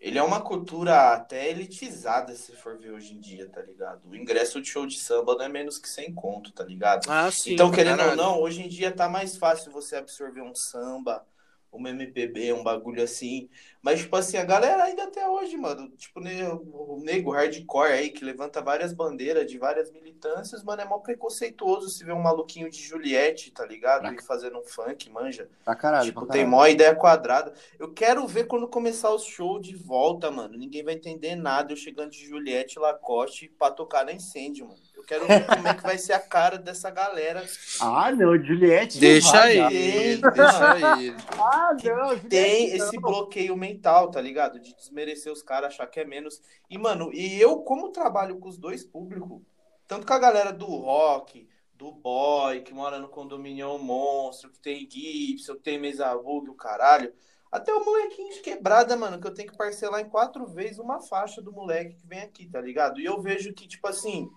[0.00, 4.08] ele é uma cultura até elitizada, se for ver hoje em dia, tá ligado?
[4.08, 7.08] O ingresso de show de samba não é menos que 100 conto, tá ligado?
[7.08, 8.18] Ah, sim, então, querendo caralho.
[8.18, 11.24] ou não, hoje em dia tá mais fácil você absorver um samba,
[11.70, 13.48] uma MPB, um bagulho assim.
[13.82, 18.24] Mas, tipo assim, a galera ainda até hoje, mano, tipo, o nego hardcore aí, que
[18.24, 22.82] levanta várias bandeiras de várias militâncias, mano, é mó preconceituoso se ver um maluquinho de
[22.82, 24.02] Juliette, tá ligado?
[24.02, 24.14] Pra...
[24.14, 25.48] E fazendo um funk, manja.
[25.64, 27.52] Pra caralho, tipo, pra tem mó ideia quadrada.
[27.78, 30.58] Eu quero ver quando começar o show de volta, mano.
[30.58, 34.87] Ninguém vai entender nada eu chegando de Juliette Lacoste pra tocar na incêndio, mano.
[35.08, 37.42] Quero ver como é que vai ser a cara dessa galera.
[37.80, 39.00] Ah, não, Juliette.
[39.00, 41.16] Deixa aí, deixa aí.
[41.38, 42.76] Ah, não, Juliette Tem não.
[42.76, 44.60] esse bloqueio mental, tá ligado?
[44.60, 46.42] De desmerecer os caras, achar que é menos.
[46.68, 49.40] E, mano, e eu, como trabalho com os dois públicos,
[49.86, 54.86] tanto com a galera do rock, do boy, que mora no condomínio monstro, que tem
[54.90, 57.14] Gibson, que tem mesa o caralho.
[57.50, 61.00] Até o molequinho de quebrada, mano, que eu tenho que parcelar em quatro vezes uma
[61.00, 63.00] faixa do moleque que vem aqui, tá ligado?
[63.00, 64.28] E eu vejo que, tipo assim,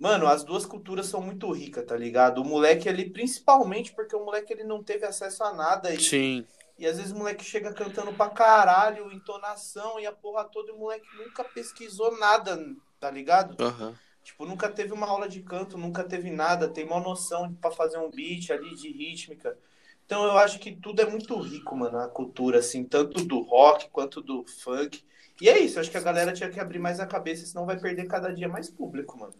[0.00, 2.40] mano, as duas culturas são muito ricas, tá ligado?
[2.40, 5.92] O moleque ali, principalmente porque o moleque ele não teve acesso a nada.
[5.92, 6.46] E, Sim.
[6.78, 10.74] E às vezes o moleque chega cantando pra caralho, entonação e a porra toda, e
[10.74, 12.58] o moleque nunca pesquisou nada,
[12.98, 13.62] tá ligado?
[13.62, 13.94] Uhum.
[14.24, 17.98] Tipo, nunca teve uma aula de canto, nunca teve nada, tem uma noção para fazer
[17.98, 19.58] um beat ali de rítmica.
[20.06, 23.90] Então eu acho que tudo é muito rico, mano, a cultura, assim, tanto do rock
[23.90, 25.04] quanto do funk.
[25.40, 27.78] E é isso, acho que a galera tinha que abrir mais a cabeça, senão vai
[27.78, 29.34] perder cada dia mais público, mano.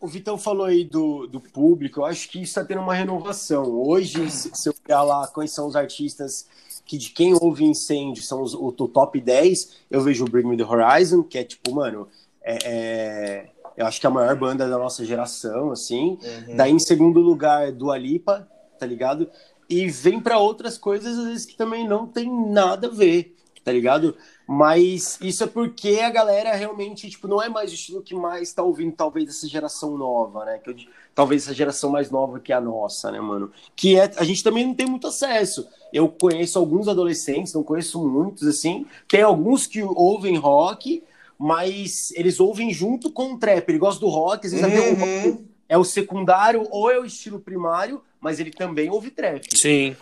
[0.00, 3.64] O Vitão falou aí do, do público, eu acho que isso está tendo uma renovação.
[3.64, 6.46] Hoje, se, eu olhar lá quais são os artistas
[6.84, 10.46] que de quem ouve incêndio são os, o, o top 10, eu vejo o Bring
[10.46, 12.08] Me The Horizon, que é tipo, mano,
[12.42, 16.18] é, é, eu acho que é a maior banda da nossa geração, assim.
[16.22, 16.56] Uhum.
[16.56, 19.28] Daí, em segundo lugar, do Alipa, tá ligado?
[19.68, 23.70] E vem para outras coisas, às vezes, que também não tem nada a ver, tá
[23.70, 24.16] ligado?
[24.50, 28.50] Mas isso é porque a galera realmente, tipo, não é mais o estilo que mais
[28.50, 30.56] tá ouvindo, talvez, essa geração nova, né?
[30.56, 30.76] Que eu,
[31.14, 33.52] talvez essa geração mais nova que a nossa, né, mano?
[33.76, 35.68] Que é, a gente também não tem muito acesso.
[35.92, 38.86] Eu conheço alguns adolescentes, não conheço muitos, assim.
[39.06, 41.02] Tem alguns que ouvem rock,
[41.38, 43.68] mas eles ouvem junto com o trap.
[43.68, 45.44] Ele gosta do rock, às vezes uhum.
[45.68, 49.46] é o secundário ou é o estilo primário, mas ele também ouve trap.
[49.54, 49.94] Sim.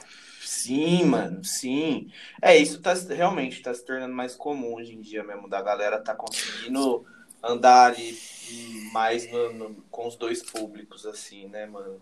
[0.57, 2.11] Sim, mano, sim.
[2.41, 6.01] É, isso tá realmente tá se tornando mais comum hoje em dia mesmo, da galera
[6.01, 7.05] tá conseguindo
[7.43, 8.19] andar ali
[8.91, 12.01] mais no, no, com os dois públicos, assim, né, mano?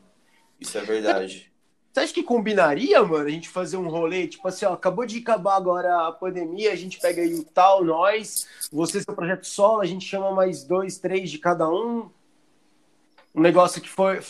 [0.60, 1.52] Isso é verdade.
[1.92, 5.18] Você acha que combinaria, mano, a gente fazer um rolê, tipo assim, ó, acabou de
[5.18, 9.80] acabar agora a pandemia, a gente pega aí o tal, nós, você seu projeto solo,
[9.80, 12.08] a gente chama mais dois, três de cada um.
[13.34, 14.20] Um negócio que foi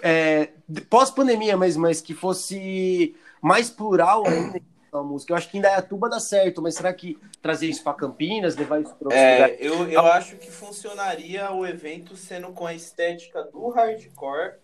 [0.00, 0.52] é,
[0.88, 4.58] pós-pandemia mesmo, mas que fosse mais plural ainda
[4.90, 5.32] a música.
[5.32, 8.80] Eu acho que em Dayatuba dá certo, mas será que trazer isso para Campinas, levar
[8.80, 13.68] isso para é, eu, eu acho que funcionaria o evento sendo com a estética do
[13.68, 14.54] hardcore,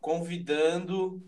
[0.00, 1.22] convidando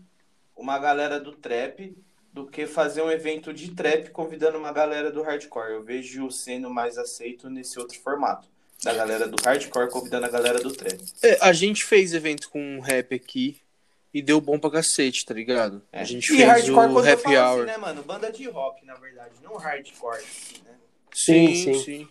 [0.55, 1.97] uma galera do trap,
[2.31, 5.71] do que fazer um evento de trap convidando uma galera do hardcore.
[5.71, 8.47] Eu vejo sendo mais aceito nesse outro formato.
[8.83, 11.01] Da galera do hardcore convidando a galera do trap.
[11.23, 13.62] É, a gente fez evento com rap aqui
[14.13, 15.81] e deu bom pra cacete, tá ligado?
[15.91, 16.01] É.
[16.01, 17.57] A gente e fez hardcore, o Happy assim, Hour.
[17.57, 18.03] Assim, né, mano?
[18.03, 20.75] Banda de rock, na verdade, não hardcore, assim, né?
[21.11, 22.07] Sim, sim, sim,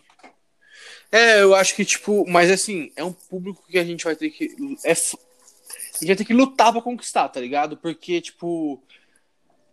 [1.11, 4.29] É, eu acho que, tipo, mas assim, é um público que a gente vai ter
[4.29, 4.55] que.
[4.83, 7.77] É, a gente vai ter que lutar pra conquistar, tá ligado?
[7.77, 8.81] Porque, tipo.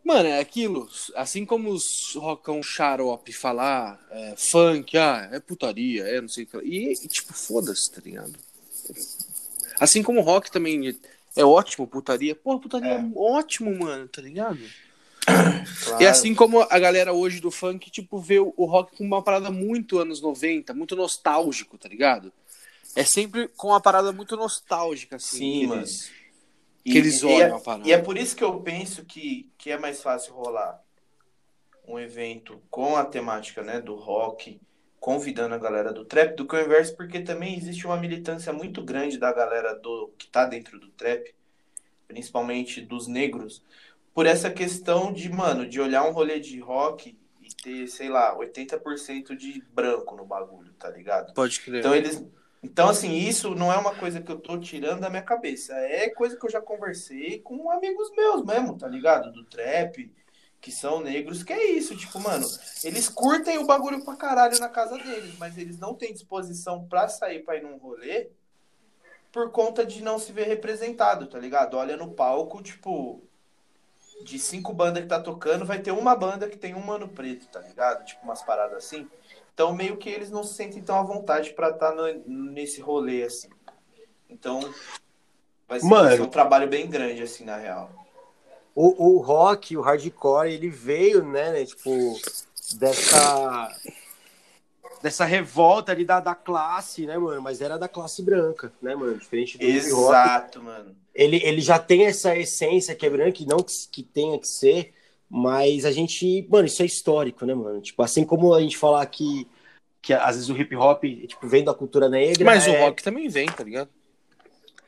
[0.04, 0.88] Mano, é aquilo.
[1.14, 6.46] Assim como os rockão xarope falar é, funk, ah, é putaria, é não sei o
[6.46, 6.56] que.
[6.58, 8.34] E, e tipo, foda-se, tá ligado?
[9.78, 10.98] Assim como o rock também
[11.36, 12.34] é ótimo, putaria.
[12.34, 14.60] Pô, putaria é, é ótimo, mano, tá ligado?
[15.84, 16.02] Claro.
[16.02, 19.50] E assim como a galera hoje do funk, tipo, vê o rock com uma parada
[19.50, 22.32] muito anos 90, muito nostálgico, tá ligado?
[22.96, 25.38] É sempre com uma parada muito nostálgica, assim.
[25.38, 26.10] Sim, que eles,
[26.84, 27.88] que eles olham é, a parada.
[27.88, 30.82] E é por isso que eu penso que, que é mais fácil rolar
[31.86, 34.60] um evento com a temática né, do rock,
[35.00, 38.84] convidando a galera do trap do que o inverso, porque também existe uma militância muito
[38.84, 41.34] grande da galera do que tá dentro do trap,
[42.06, 43.64] principalmente dos negros,
[44.12, 48.36] por essa questão de, mano, de olhar um rolê de rock e ter, sei lá,
[48.36, 51.32] 80% de branco no bagulho, tá ligado?
[51.32, 51.80] Pode crer.
[51.80, 52.22] Então eles
[52.62, 55.74] então, assim, isso não é uma coisa que eu tô tirando da minha cabeça.
[55.74, 59.32] É coisa que eu já conversei com amigos meus mesmo, tá ligado?
[59.32, 60.12] Do trap,
[60.60, 62.46] que são negros, que é isso, tipo, mano,
[62.84, 67.08] eles curtem o bagulho pra caralho na casa deles, mas eles não têm disposição pra
[67.08, 68.28] sair pra ir num rolê
[69.32, 71.76] por conta de não se ver representado, tá ligado?
[71.76, 73.22] Olha no palco, tipo,
[74.22, 77.46] de cinco bandas que tá tocando, vai ter uma banda que tem um mano preto,
[77.46, 78.04] tá ligado?
[78.04, 79.08] Tipo, umas paradas assim.
[79.54, 83.22] Então, meio que eles não se sentem tão à vontade pra estar tá nesse rolê,
[83.22, 83.48] assim.
[84.28, 84.60] Então,
[85.68, 87.99] vai ser, vai ser um trabalho bem grande, assim, na real
[88.74, 92.18] o, o rock, o hardcore, ele veio, né, né tipo,
[92.74, 93.68] dessa
[95.02, 97.40] dessa revolta ali da, da classe, né, mano?
[97.40, 99.16] Mas era da classe branca, né, mano?
[99.16, 100.66] Diferente do Exato, rock.
[100.66, 100.96] mano.
[101.14, 104.46] Ele, ele já tem essa essência que é branca, e não que, que tenha que
[104.46, 104.92] ser,
[105.28, 107.80] mas a gente, mano, isso é histórico, né, mano?
[107.80, 109.48] Tipo, assim como a gente falar que,
[110.02, 112.44] que às vezes o hip hop, tipo, vem da cultura negra.
[112.44, 112.70] Mas é...
[112.70, 113.88] o rock também vem, tá ligado?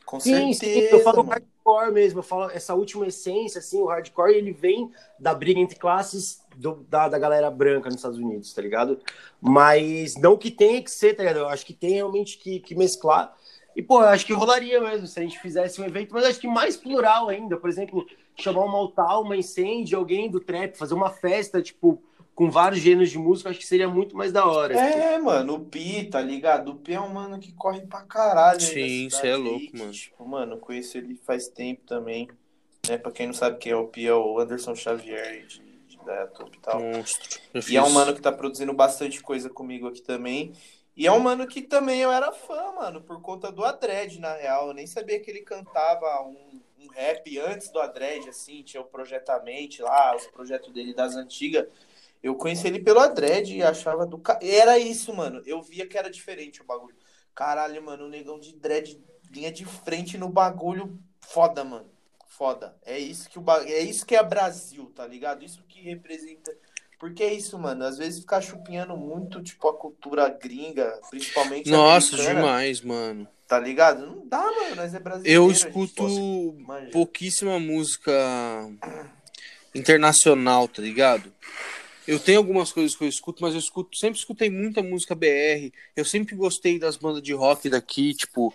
[0.04, 0.88] Com sim, certeza.
[0.88, 1.42] Sim, eu falo mano.
[1.64, 5.78] Hardcore mesmo, eu falo essa última essência, assim, o hardcore ele vem da briga entre
[5.78, 9.00] classes do, da, da galera branca nos Estados Unidos, tá ligado?
[9.40, 11.38] Mas não que tenha que ser, tá ligado?
[11.38, 13.34] Eu acho que tem realmente que, que mesclar.
[13.74, 16.40] E, pô, eu acho que rolaria mesmo se a gente fizesse um evento, mas acho
[16.40, 17.56] que mais plural ainda.
[17.56, 22.02] Por exemplo, chamar uma altar, uma incêndio, alguém do trap, fazer uma festa, tipo,
[22.34, 24.74] com vários gêneros de música, acho que seria muito mais da hora.
[24.74, 26.72] É, mano, o Pi, tá ligado?
[26.72, 28.60] O Pi é um mano que corre pra caralho.
[28.60, 29.92] Sim, você é louco, mano.
[29.92, 32.28] Tipo, mano, conheço ele faz tempo também.
[32.88, 32.98] Né?
[32.98, 36.50] Pra quem não sabe quem é o Pi, é o Anderson Xavier de, de Dayatuba
[36.52, 36.80] e tal.
[36.80, 37.40] Monstro.
[37.68, 40.52] E é um mano que tá produzindo bastante coisa comigo aqui também.
[40.96, 44.34] E é um mano que também eu era fã, mano, por conta do Adred, na
[44.34, 44.68] real.
[44.68, 48.84] Eu nem sabia que ele cantava um, um rap antes do Adred, assim, tinha o
[48.84, 51.66] Projetamente lá, os projetos dele das antigas.
[52.22, 54.20] Eu conheci ele pelo Adred e achava do.
[54.40, 55.42] Era isso, mano.
[55.44, 56.94] Eu via que era diferente o bagulho.
[57.34, 59.00] Caralho, mano, o negão de dread
[59.30, 60.98] linha de frente no bagulho.
[61.20, 61.90] Foda, mano.
[62.28, 62.76] Foda.
[62.84, 63.62] É isso que o ba...
[63.64, 65.44] é isso que é Brasil, tá ligado?
[65.44, 66.54] Isso que representa.
[66.98, 67.84] Porque é isso, mano.
[67.84, 71.68] Às vezes ficar chupinhando muito, tipo, a cultura gringa, principalmente.
[71.68, 73.26] Nossa, demais, mano.
[73.48, 74.06] Tá ligado?
[74.06, 74.76] Não dá, mano.
[74.76, 75.42] Nós é brasileiro.
[75.42, 76.06] Eu escuto
[76.92, 78.12] pouquíssima música
[79.74, 81.32] internacional, tá ligado?
[82.06, 85.72] Eu tenho algumas coisas que eu escuto, mas eu escuto, sempre escutei muita música BR.
[85.94, 88.54] Eu sempre gostei das bandas de rock daqui, tipo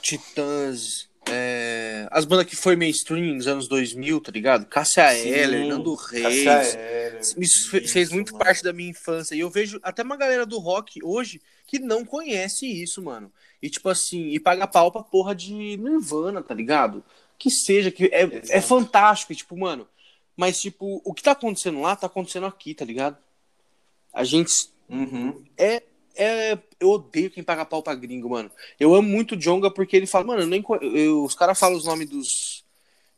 [0.00, 2.08] Titãs, é...
[2.10, 4.66] as bandas que foi mainstream nos anos 2000, tá ligado?
[4.66, 7.36] Cássia Eller, Nando Reis.
[7.38, 8.44] Isso fez muito mano.
[8.44, 9.34] parte da minha infância.
[9.34, 13.32] E eu vejo até uma galera do rock hoje que não conhece isso, mano.
[13.62, 17.04] E tipo assim, e paga pau pra porra de Nirvana, tá ligado?
[17.38, 19.32] Que seja, que é, é fantástico.
[19.32, 19.86] E, tipo, mano,
[20.40, 23.18] mas, tipo, o que tá acontecendo lá tá acontecendo aqui, tá ligado?
[24.10, 24.70] A gente.
[24.88, 25.44] Uhum.
[25.54, 25.82] É,
[26.16, 26.58] é.
[26.80, 28.50] Eu odeio quem paga pau pra gringo, mano.
[28.78, 31.76] Eu amo muito o Jonga porque ele fala, mano, eu nem, eu, os caras falam
[31.76, 32.64] os nomes dos,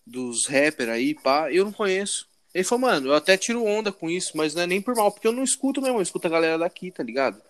[0.04, 2.26] dos rappers aí, pá, eu não conheço.
[2.52, 5.12] Ele falou, mano, eu até tiro onda com isso, mas não é nem por mal,
[5.12, 7.40] porque eu não escuto mesmo, eu escuto a galera daqui, tá ligado?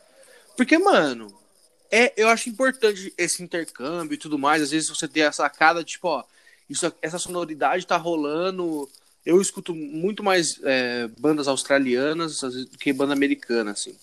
[0.55, 1.35] Porque, mano,
[1.91, 4.61] é, eu acho importante esse intercâmbio e tudo mais.
[4.61, 6.23] Às vezes você tem a sacada, tipo, ó,
[6.69, 8.87] isso, essa sonoridade tá rolando
[9.25, 13.97] eu escuto muito mais é, bandas australianas do que banda americana, assim.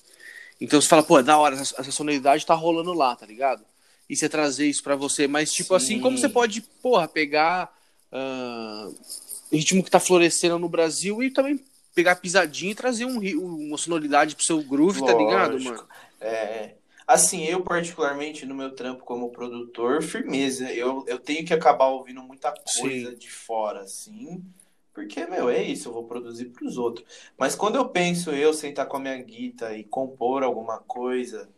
[0.59, 3.63] Então você fala, pô, é da hora, essa, essa sonoridade tá rolando lá, tá ligado?
[4.09, 5.75] E você trazer isso para você, mas tipo Sim.
[5.75, 7.73] assim, como você pode, porra, pegar
[8.11, 8.95] uh,
[9.51, 11.63] ritmo que tá florescendo no Brasil e também
[11.93, 15.05] pegar pisadinha e trazer um, uma sonoridade pro seu groove, Lógico.
[15.05, 15.87] tá ligado, mano?
[16.19, 21.87] É, assim, eu particularmente no meu trampo como produtor, firmeza, eu, eu tenho que acabar
[21.87, 23.17] ouvindo muita coisa Sim.
[23.17, 24.43] de fora, assim,
[24.99, 27.07] porque, meu, é isso, eu vou produzir para os outros.
[27.37, 31.49] Mas quando eu penso eu sentar com a minha guita e compor alguma coisa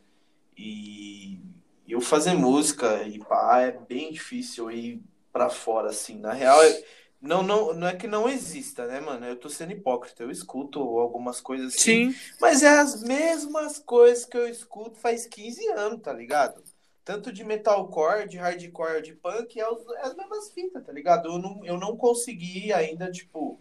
[0.56, 1.40] e
[1.88, 5.02] eu fazer música e pá, é bem difícil ir
[5.34, 6.20] para fora, assim.
[6.20, 6.84] Na real, é...
[7.20, 9.26] não, não, não é que não exista, né, mano?
[9.26, 12.12] Eu tô sendo hipócrita, eu escuto algumas coisas assim.
[12.12, 12.20] Sim.
[12.40, 16.62] Mas é as mesmas coisas que eu escuto faz 15 anos, tá ligado?
[17.04, 21.28] Tanto de metalcore, de hardcore, de punk, é, os, é as mesmas fitas, tá ligado?
[21.30, 23.60] Eu não, eu não consegui ainda, tipo,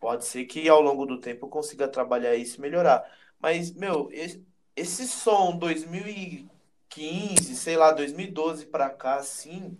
[0.00, 3.04] pode ser que ao longo do tempo eu consiga trabalhar isso e melhorar.
[3.38, 4.44] Mas, meu, esse,
[4.74, 9.76] esse som 2015, sei lá, 2012 pra cá, assim,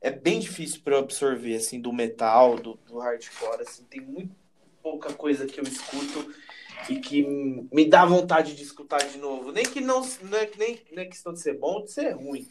[0.00, 4.34] é bem difícil para eu absorver, assim, do metal, do, do hardcore, assim, tem muito
[4.82, 6.32] pouca coisa que eu escuto
[6.88, 7.22] e que
[7.72, 9.52] me dá vontade de escutar de novo.
[9.52, 12.10] Nem que não, não é, nem, não é questão de ser bom ou de ser
[12.12, 12.48] ruim.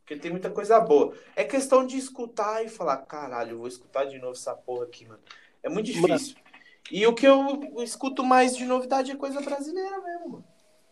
[0.00, 1.14] Porque tem muita coisa boa.
[1.34, 5.04] É questão de escutar e falar, caralho, eu vou escutar de novo essa porra aqui,
[5.04, 5.20] mano.
[5.62, 6.36] É muito difícil.
[6.36, 6.46] Mano.
[6.90, 10.44] E o que eu escuto mais de novidade é coisa brasileira mesmo, mano.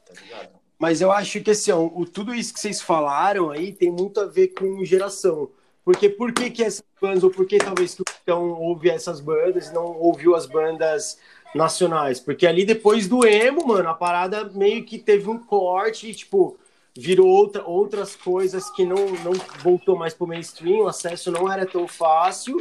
[0.05, 0.65] Tá ligado?
[0.79, 4.21] Mas eu acho que assim, ó, o, tudo isso que vocês falaram aí tem muito
[4.21, 5.51] a ver com geração.
[5.85, 9.69] Porque por que, que essas bandas, ou por que talvez que então ouve essas bandas
[9.69, 11.19] e não ouviu as bandas
[11.55, 12.21] nacionais.
[12.21, 16.59] Porque ali depois do emo, mano, a parada meio que teve um corte e, tipo,
[16.97, 19.33] virou outra, outras coisas que não, não
[19.63, 22.57] voltou mais pro mainstream, o acesso não era tão fácil.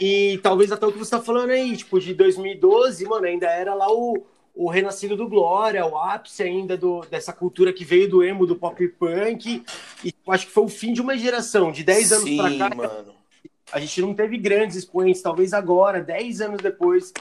[0.00, 3.74] E talvez até o que você tá falando aí, tipo, de 2012, mano, ainda era
[3.74, 8.22] lá o, o renascido do Glória, o ápice ainda do, dessa cultura que veio do
[8.22, 9.62] emo, do pop punk.
[10.04, 12.74] E acho que foi o fim de uma geração, de 10 anos Sim, pra cá.
[12.74, 13.14] Mano.
[13.70, 17.12] A gente não teve grandes expoentes, talvez agora, 10 anos depois,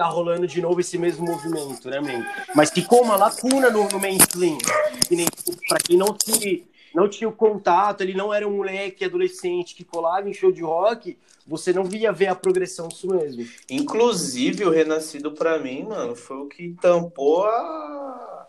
[0.00, 2.26] tá rolando de novo esse mesmo movimento, né, man?
[2.54, 4.56] Mas ficou uma lacuna no, no mainstream.
[5.06, 5.26] Que nem,
[5.68, 9.84] pra quem não, se, não tinha o contato, ele não era um moleque adolescente que
[9.84, 13.46] colava em show de rock, você não via ver a progressão disso mesmo.
[13.68, 18.46] Inclusive, o Renascido, para mim, mano, foi o que tampou a.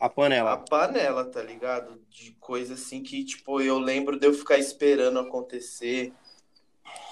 [0.00, 0.52] A panela.
[0.54, 2.00] A panela, tá ligado?
[2.08, 6.14] De coisa assim que, tipo, eu lembro de eu ficar esperando acontecer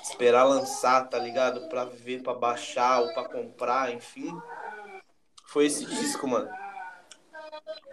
[0.03, 1.69] esperar lançar, tá ligado?
[1.69, 4.37] Pra ver, pra baixar ou pra comprar, enfim.
[5.47, 6.49] Foi esse disco, mano.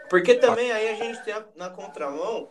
[0.09, 2.49] Porque também aí a gente tem na contramão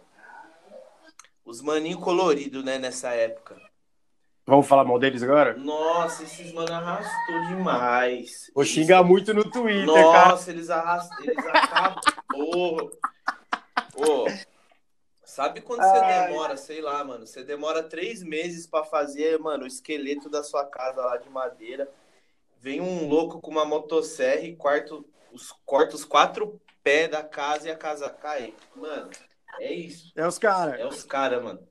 [1.45, 3.57] os maninhos coloridos, né, nessa época.
[4.45, 5.57] Vamos falar mal deles agora?
[5.57, 8.51] Nossa, esses mano arrastou demais.
[8.55, 10.29] Vou xingar muito no Twitter, Nossa, cara.
[10.29, 12.01] Nossa, eles arrastam, eles acabam.
[12.35, 12.91] Ô,
[13.97, 14.27] oh,
[15.37, 19.67] Sabe quando você demora, sei lá, mano, você demora três meses para fazer, mano, o
[19.67, 21.87] esqueleto da sua casa lá de madeira.
[22.59, 27.69] Vem um louco com uma motosserra e quarto, os, corta os quatro pés da casa
[27.69, 28.55] e a casa cai.
[28.75, 29.11] Mano,
[29.61, 30.11] é isso.
[30.17, 30.81] É os caras.
[30.81, 31.61] É os caras, mano.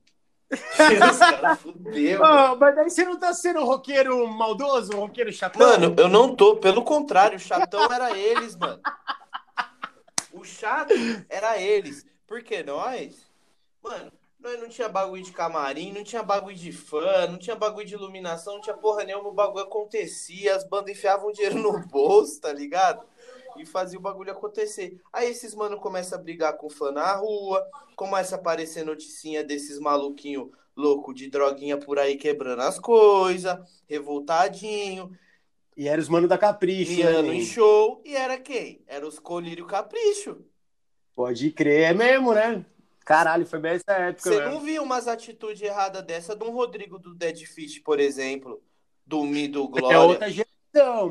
[0.51, 2.22] É os caras fudeu.
[2.22, 5.68] Oh, mas daí você não tá sendo roqueiro maldoso, roqueiro chatão?
[5.68, 6.57] Mano, eu não tô.
[6.57, 8.80] Pelo contrário, o chatão era eles, mano.
[10.32, 10.93] O chato
[11.28, 12.05] era eles.
[12.28, 13.24] Porque nós
[13.86, 17.86] Mano, nós não tinha bagulho de camarim, não tinha bagulho de fã, não tinha bagulho
[17.86, 22.41] de iluminação, não tinha porra nenhuma, o bagulho acontecia, as bandas enfiavam dinheiro no bolso,
[22.41, 23.05] tá ligado?
[23.57, 24.99] E fazia o bagulho acontecer.
[25.13, 27.63] Aí esses mano começam a brigar com fã na rua,
[27.95, 33.57] começa a aparecer noticinha desses maluquinho louco de droguinha por aí quebrando as coisas,
[33.88, 35.15] revoltadinho.
[35.77, 38.01] E era os mano da Capricho, Miano em show.
[38.03, 38.81] E era quem?
[38.88, 40.43] Era os Colírio Capricho.
[41.15, 42.65] Pode crer, é mesmo, né?
[43.06, 44.30] Caralho, foi bem essa época.
[44.30, 48.60] Você não viu umas atitudes erradas dessa de um Rodrigo do Dead Fish, por exemplo?
[49.06, 49.95] Do Mi do Glória.
[49.95, 50.55] É outra geração,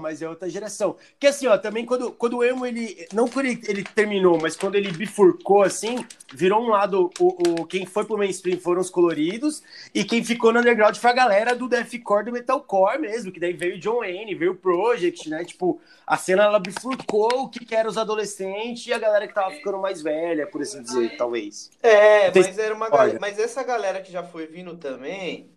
[0.01, 0.97] mas é outra geração.
[1.19, 3.07] Que assim, ó, também quando, quando o emo, ele.
[3.13, 7.11] Não quando ele, ele terminou, mas quando ele bifurcou assim, virou um lado.
[7.19, 9.63] O, o, quem foi pro mainstream foram os coloridos,
[9.95, 13.53] e quem ficou no underground foi a galera do deathcore do metalcore mesmo, que daí
[13.53, 15.45] veio o John Wayne, veio o Project, né?
[15.45, 19.35] Tipo, a cena ela bifurcou o que, que era os adolescentes e a galera que
[19.35, 21.71] tava ficando mais velha, por assim dizer, talvez.
[21.83, 25.54] É, mas era uma galera, mas essa galera que já foi vindo também,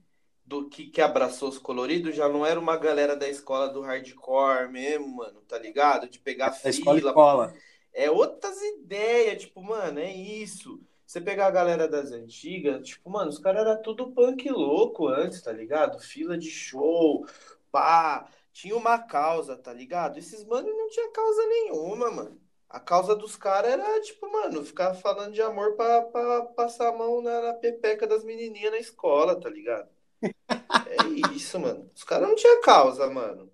[0.48, 4.70] do que, que abraçou os coloridos, já não era uma galera da escola do hardcore
[4.72, 6.10] mesmo, mano, tá ligado?
[6.10, 6.72] De pegar Da fila.
[6.72, 7.54] escola escola.
[7.94, 10.82] É outras ideias, tipo, mano, é isso.
[11.06, 15.42] Você pegar a galera das antigas, tipo, mano, os caras eram tudo punk louco antes,
[15.42, 16.00] tá ligado?
[16.00, 17.26] Fila de show,
[17.72, 20.18] pá, tinha uma causa, tá ligado?
[20.20, 22.42] Esses mano não tinha causa nenhuma, mano.
[22.70, 26.98] A causa dos caras era, tipo, mano, ficar falando de amor pra, pra passar a
[26.98, 29.90] mão na, na pepeca das menininhas na escola, tá ligado?
[30.22, 31.90] É isso, mano.
[31.96, 33.50] Os caras não tinham causa, mano.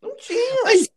[0.00, 0.62] Não tinha.
[0.64, 0.90] Mas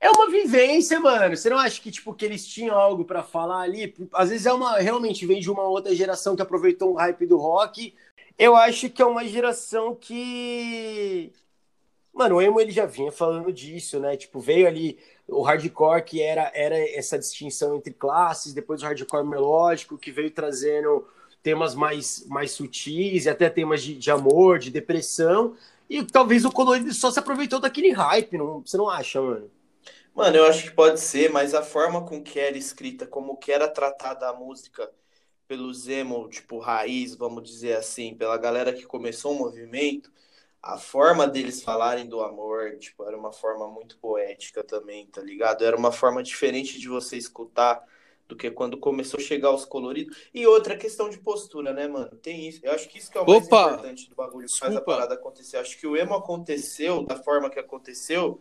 [0.00, 1.36] é uma vivência, mano.
[1.36, 3.94] Você não acha que, tipo, que eles tinham algo pra falar ali?
[4.12, 4.78] Às vezes é uma.
[4.78, 7.94] Realmente vem de uma outra geração que aproveitou o hype do rock.
[8.38, 11.32] Eu acho que é uma geração que.
[12.12, 14.16] Mano, o emo ele já vinha falando disso, né?
[14.16, 19.26] Tipo, veio ali o hardcore, que era, era essa distinção entre classes, depois o hardcore
[19.26, 21.06] melódico, que veio trazendo
[21.44, 25.54] temas mais, mais sutis e até temas de, de amor, de depressão.
[25.88, 29.50] E talvez o colorido só se aproveitou daquele hype, não, você não acha, mano?
[30.14, 33.52] Mano, eu acho que pode ser, mas a forma com que era escrita, como que
[33.52, 34.90] era tratada a música
[35.46, 40.10] pelos emo, tipo, raiz, vamos dizer assim, pela galera que começou o movimento,
[40.62, 45.64] a forma deles falarem do amor, tipo, era uma forma muito poética também, tá ligado?
[45.64, 47.84] Era uma forma diferente de você escutar
[48.28, 50.16] do que quando começou a chegar os coloridos.
[50.32, 52.16] E outra questão de postura, né, mano?
[52.16, 52.60] Tem isso.
[52.62, 53.72] Eu acho que isso que é o mais Opa!
[53.72, 55.56] importante do bagulho que faz a parada acontecer.
[55.58, 58.40] Acho que o emo aconteceu da forma que aconteceu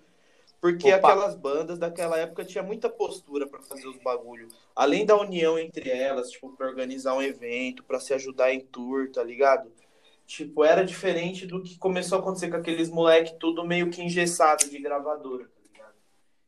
[0.63, 1.09] porque Opa.
[1.09, 4.47] aquelas bandas daquela época tinha muita postura pra fazer os bagulho.
[4.73, 9.11] Além da união entre elas, tipo, pra organizar um evento, pra se ajudar em tour,
[9.11, 9.69] tá ligado?
[10.25, 14.69] Tipo, era diferente do que começou a acontecer com aqueles moleque tudo meio que engessado
[14.69, 15.51] de gravadora?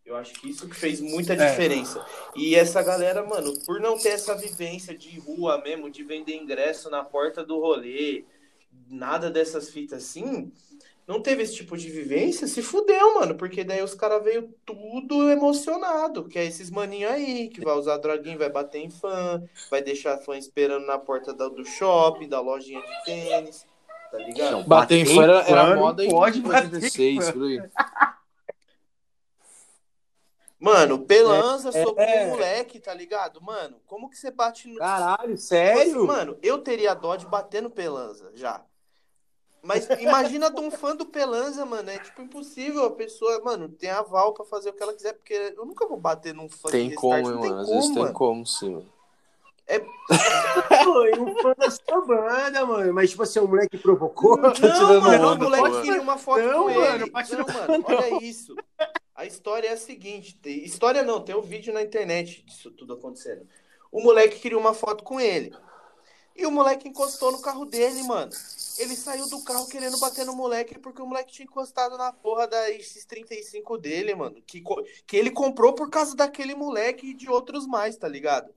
[0.06, 1.50] Eu acho que isso que fez muita É.
[1.50, 2.06] diferença.
[2.36, 6.90] E essa galera, mano, por não ter essa vivência de rua mesmo, de vender ingresso
[6.92, 8.24] na porta do rolê,
[8.88, 10.52] nada dessas fitas assim,
[11.08, 15.30] não teve esse tipo de vivência, se fudeu, mano, porque daí os caras veio tudo
[15.30, 19.82] emocionado, que é esses maninhos aí, que vai usar droguinha, vai bater em fã, vai
[19.82, 23.66] deixar fã esperando na porta do shopping, da lojinha de tênis,
[24.12, 24.64] tá ligado?
[24.66, 27.32] Bater em Bater em fã era, era moda em pode bater em 86, fã.
[27.34, 27.62] por aí.
[30.66, 32.26] Mano, Pelanza É, é.
[32.26, 33.40] um moleque, tá ligado?
[33.40, 34.78] Mano, como que você bate no.
[34.80, 36.08] Caralho, Tipo assim, sério?
[36.08, 38.62] Mano, eu teria dó de bater no Pelanza, já.
[39.62, 41.90] Mas imagina de um fã do Pelanza, mano.
[41.90, 42.86] É tipo impossível.
[42.86, 45.98] A pessoa, mano, tem aval pra fazer o que ela quiser, porque eu nunca vou
[45.98, 47.60] bater num fã Tem de como, tem mano.
[47.60, 48.96] Às como, vezes tem como, sim, mano.
[50.84, 52.94] Foi um fã da sua banda, mano.
[52.94, 54.38] Mas, tipo assim, o moleque provocou.
[54.38, 57.12] Não, tirando mano, onda, o moleque queria uma foto Não, com mano, ele.
[57.12, 57.98] Não, no- mano, não.
[57.98, 58.56] olha isso.
[59.16, 62.94] A história é a seguinte: tem- história não, tem o vídeo na internet disso tudo
[62.94, 63.48] acontecendo.
[63.92, 65.56] O moleque queria uma foto com ele.
[66.36, 68.30] E o moleque encostou no carro dele, mano.
[68.78, 72.46] Ele saiu do carro querendo bater no moleque porque o moleque tinha encostado na porra
[72.46, 74.36] da X35 dele, mano.
[74.46, 74.62] Que,
[75.08, 78.54] que ele comprou por causa daquele moleque e de outros mais, tá ligado?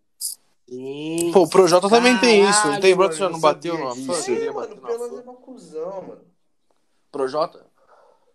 [0.69, 1.31] Sim.
[1.33, 2.67] Pô, o Projota também tem isso.
[2.67, 4.07] Não tem, mano, Você já não bateu numa disso.
[4.07, 4.15] fã?
[4.15, 6.25] Sim, Sim, Queria mano, bater o numa Pelanza é uma cuzão, mano.
[7.13, 7.65] Projota?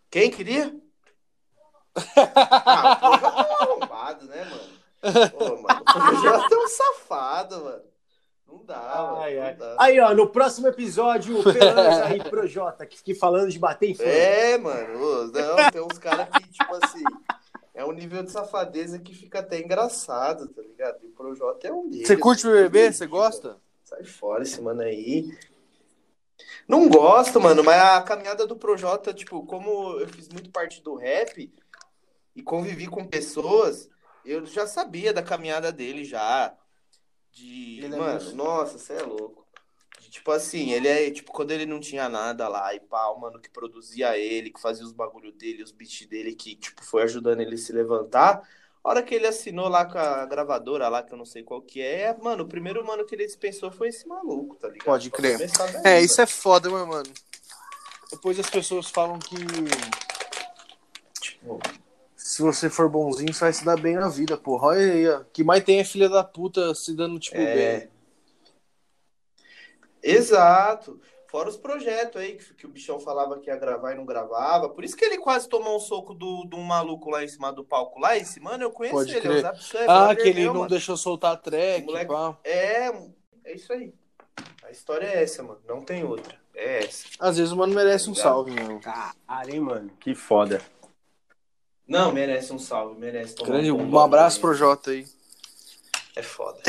[0.10, 0.74] Quem queria?
[1.96, 5.30] Ah, o Projota é um arrombado, né, mano?
[5.32, 7.84] Pô, mano, o Projota é um safado, mano.
[8.48, 9.18] Não dá, mano.
[9.18, 9.56] Ai, não ai.
[9.56, 9.76] dá.
[9.80, 13.96] Aí, ó, no próximo episódio, o Pelanza e Projota, que fiquem falando de bater em
[13.96, 14.04] fã.
[14.04, 15.32] É, mano.
[15.32, 17.04] Não, tem uns caras que, tipo assim,
[17.74, 21.00] é um nível de safadeza que fica até engraçado, tá ligado?
[21.04, 22.08] E o Projota é um deles.
[22.08, 22.88] Você curte o BBB?
[22.88, 23.58] que- Você gosta?
[23.84, 25.30] Sai fora esse mano aí.
[26.68, 30.96] Não gosto, mano, mas a caminhada do Projota, tipo, como eu fiz muito parte do
[30.96, 31.52] rap
[32.36, 33.90] e convivi com pessoas,
[34.26, 36.56] eu já sabia da caminhada dele já.
[37.32, 37.80] De.
[37.84, 39.44] Ele é mano, muito- nossa, você é louco.
[40.10, 43.40] tipo assim, ele é, tipo, quando ele não tinha nada lá, e pá, o mano
[43.40, 47.40] que produzia ele, que fazia os bagulho dele, os beats dele, que, tipo, foi ajudando
[47.42, 48.48] ele a se levantar.
[48.84, 51.62] A hora que ele assinou lá com a gravadora lá, que eu não sei qual
[51.64, 54.86] que é, mano, o primeiro mano que ele dispensou foi esse maluco, tá ligado?
[54.86, 55.40] Pode crer.
[55.84, 56.06] É, mano.
[56.06, 57.10] isso é foda, meu mano.
[58.12, 59.36] Depois as pessoas falam que
[61.20, 61.60] Tipo,
[62.34, 64.68] se você for bonzinho, você vai se dar bem na vida, porra.
[64.68, 65.24] Olha aí, ó.
[65.32, 67.80] Que mais tem é filha da puta se dando, tipo, É.
[67.80, 67.90] bem.
[70.02, 71.00] Exato.
[71.30, 74.70] Fora os projetos aí que, que o bichão falava que ia gravar e não gravava.
[74.70, 77.52] Por isso que ele quase tomou um soco do, de um maluco lá em cima
[77.52, 78.00] do palco.
[78.00, 79.22] Lá esse, mano, eu conheço Pode ele.
[79.22, 79.36] crer.
[79.36, 80.70] É o Zap Sun, é Ah, que ele meu, não mano.
[80.70, 82.38] deixou soltar a track, Moleque- pá.
[82.44, 82.88] É,
[83.46, 83.92] é isso aí.
[84.64, 85.60] A história é essa, mano.
[85.68, 86.38] Não tem outra.
[86.56, 87.08] É essa.
[87.20, 88.32] Às vezes o mano merece um Obrigado.
[88.32, 88.80] salve, meu.
[88.80, 89.90] Caralho, hein, mano.
[90.00, 90.62] Que foda.
[91.94, 93.36] Não, merece um salve, merece.
[93.36, 94.42] Grande, um um abraço aí.
[94.42, 95.06] pro Jota aí.
[96.16, 96.60] É foda.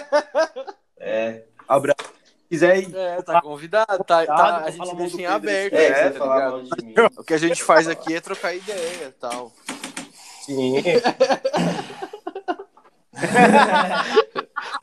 [0.98, 1.42] é.
[1.68, 2.08] Abraço.
[2.24, 2.96] Se quiser ir.
[2.96, 6.50] É, tá convidado, tá, tá- a gente deixa em Pedro, aberto, É, você tá falar
[6.50, 6.94] mal de mim.
[7.18, 9.52] O que a gente faz aqui é trocar ideia e tal.
[10.46, 10.82] Sim.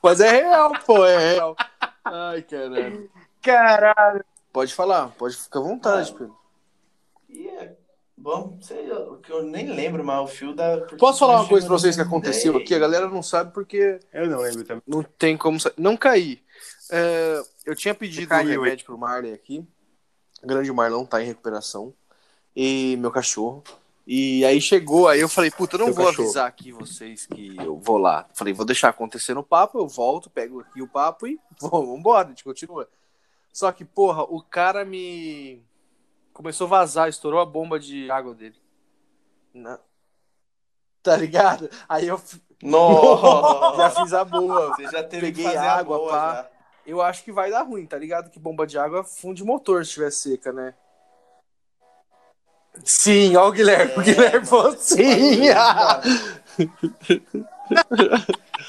[0.03, 1.55] Mas é real, pô, é real.
[2.05, 3.09] Ai, caralho.
[3.41, 4.25] Caralho.
[4.51, 6.19] Pode falar, pode ficar à vontade, Mano.
[6.19, 6.42] Pedro.
[8.15, 10.81] Bom, sei lá, o que eu nem lembro, mas o fio da.
[10.97, 12.73] Posso falar uma coisa pra vocês que aconteceu aqui?
[12.75, 14.83] A galera não sabe porque Eu não lembro também.
[14.87, 15.59] não tem como.
[15.59, 16.41] sa- Não caí.
[16.91, 19.65] É, eu tinha pedido um caiu, remédio pro Marley aqui.
[20.43, 21.93] O grande Marlão tá em recuperação.
[22.55, 23.63] E meu cachorro.
[24.05, 26.25] E aí chegou, aí eu falei, puta, eu não Seu vou cachorro.
[26.27, 28.27] avisar aqui vocês que eu vou lá.
[28.35, 32.27] Falei, vou deixar acontecer no papo, eu volto, pego aqui o papo e vamos embora,
[32.27, 32.87] a gente continua.
[33.51, 35.61] Só que, porra, o cara me.
[36.33, 38.55] Começou a vazar, estourou a bomba de água dele.
[39.53, 39.79] Na-
[41.03, 41.69] Tá ligado?
[41.87, 42.19] Aí eu
[42.61, 43.75] Nossa!
[43.77, 44.73] já fiz a boa.
[44.75, 46.33] Você já teve Peguei que fazer água, a boa, pá.
[46.35, 46.49] já.
[46.85, 48.29] Eu acho que vai dar ruim, tá ligado?
[48.29, 50.73] Que bomba de água funde motor se estiver seca, né?
[52.85, 53.93] Sim, ó o Guilherme.
[53.97, 55.41] o Guilherme falou sim.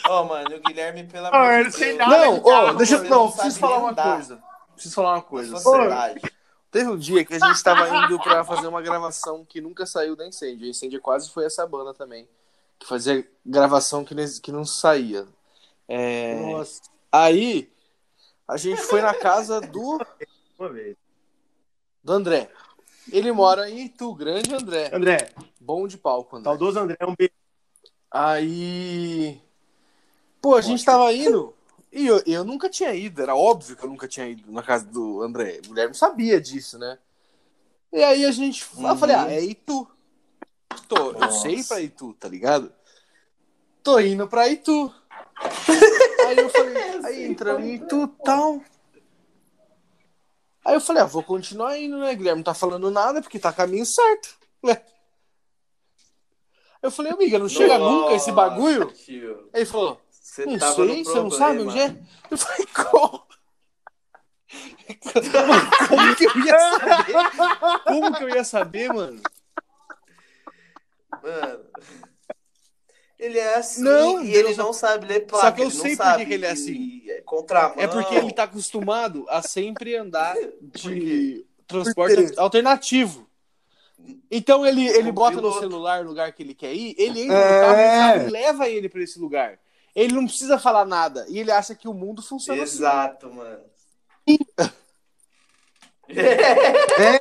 [0.08, 3.90] Ó, mano, o Guilherme, eu de não não, ó, deixa Não, não preciso falar uma
[3.90, 4.14] andar.
[4.14, 4.42] coisa.
[4.74, 5.56] Preciso falar uma coisa.
[5.56, 6.20] Sociedade.
[6.74, 10.16] Teve um dia que a gente tava indo pra fazer uma gravação que nunca saiu
[10.16, 10.66] da Incêndio.
[10.66, 12.28] A Incêndio quase foi essa banda também.
[12.80, 15.24] Que fazia gravação que, que não saía.
[15.86, 17.70] É, Nossa, Aí,
[18.48, 20.00] a gente foi na casa do,
[20.58, 20.96] uma vez.
[22.02, 22.50] do André.
[23.12, 24.90] Ele mora em Itu, grande André.
[24.92, 26.50] André, Bom de palco, André.
[26.50, 27.32] saudoso André, um beijo.
[28.10, 29.40] Aí.
[30.42, 31.53] Pô, a gente tava indo.
[31.94, 34.84] E eu, eu nunca tinha ido, era óbvio que eu nunca tinha ido na casa
[34.84, 35.60] do André.
[35.64, 36.98] O Guilherme sabia disso, né?
[37.92, 38.66] E aí a gente.
[38.76, 38.96] Eu Uhum.
[38.96, 39.88] falei, ah, é Itu.
[40.88, 41.42] Tô, eu Nossa.
[41.42, 42.72] sei pra Itu, tá ligado?
[43.80, 44.92] Tô indo pra Itu.
[46.26, 48.60] aí eu falei, aí entramos em Itu tal.
[50.64, 52.12] Aí eu falei, ah, vou continuar indo, né?
[52.12, 54.36] Guilherme não tá falando nada porque tá caminho certo.
[54.64, 54.84] Ué.
[56.82, 58.90] Eu falei, amiga, não chega nunca esse bagulho?
[58.92, 60.00] Tio, Aí ele falou,
[60.34, 61.96] Você não tava sei, no você não sabe onde é?
[62.28, 63.24] Eu falei, como?
[65.88, 67.14] Como que eu ia saber?
[67.84, 69.22] Como que eu ia saber, mano?
[71.22, 71.64] Mano.
[73.16, 75.46] Ele é assim Não, e Deus ele não sabe ler placa.
[75.46, 77.04] Só que eu sei por que ele é assim.
[77.08, 77.76] É contramão.
[77.78, 83.30] É porque ele tá acostumado a sempre andar de transporte alternativo.
[84.28, 87.60] Então ele, ele bota no celular o lugar que ele quer ir, ele entra É.
[87.60, 87.76] no
[88.16, 89.60] carro e leva ele pra esse lugar.
[89.94, 91.24] Ele não precisa falar nada.
[91.28, 92.76] E ele acha que o mundo funciona assim.
[92.76, 93.64] Exato, mano.
[96.08, 97.18] É.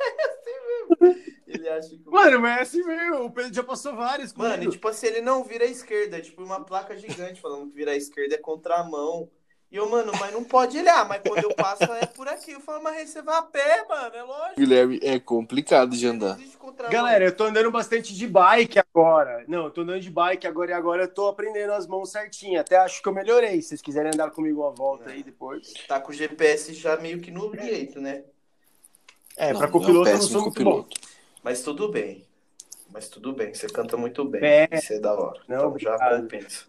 [1.46, 2.02] Ele acha que.
[2.04, 3.24] Mano, mas é assim mesmo.
[3.24, 4.32] O Pedro já passou vários.
[4.34, 6.18] Mano, e tipo assim, ele não vira à esquerda.
[6.18, 9.30] É tipo uma placa gigante falando que virar à esquerda é contramão.
[9.74, 11.04] E eu, mano, mas não pode olhar.
[11.08, 12.52] Mas quando eu passo é por aqui.
[12.52, 14.14] Eu falo, mas aí você vai a pé, mano.
[14.14, 14.60] É lógico.
[14.60, 16.38] Guilherme, é complicado de andar.
[16.88, 19.44] Galera, eu tô andando bastante de bike agora.
[19.48, 22.60] Não, eu tô andando de bike agora e agora eu tô aprendendo as mãos certinho.
[22.60, 23.60] Até acho que eu melhorei.
[23.62, 25.74] Se vocês quiserem andar comigo uma volta aí depois.
[25.88, 28.22] Tá com o GPS já meio que no direito, né?
[29.36, 30.70] É, Não, pra copiloto eu não sou muito bom.
[30.70, 31.00] copiloto.
[31.42, 32.24] Mas tudo bem.
[32.92, 34.40] Mas tudo bem, você canta muito bem.
[34.44, 34.68] É.
[34.70, 35.40] Isso é da hora.
[35.48, 36.20] Não, então já obrigado.
[36.20, 36.64] compensa.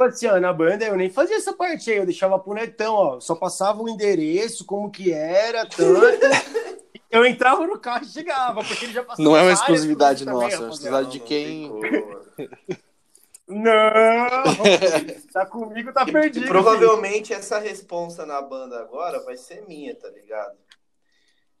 [0.00, 2.94] Tipo assim, ó, na banda eu nem fazia essa parte aí, eu deixava pro netão,
[2.94, 3.20] ó.
[3.20, 6.18] Só passava o endereço, como que era, tanto.
[7.10, 10.40] eu entrava no carro e chegava, porque ele já passou Não é uma exclusividade coisas
[10.40, 11.70] também, nossa, é uma exclusividade de quem-
[13.46, 13.74] não
[15.32, 16.46] tá comigo, tá perdido.
[16.46, 20.52] e provavelmente essa responsa na banda agora vai ser minha, tá ligado?
[20.52, 20.80] filho.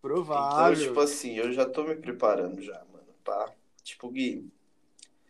[0.00, 0.78] Provável.
[0.78, 3.04] tipo assim, eu já tô me preparando já, mano.
[3.22, 4.50] Pra, tipo, Gui,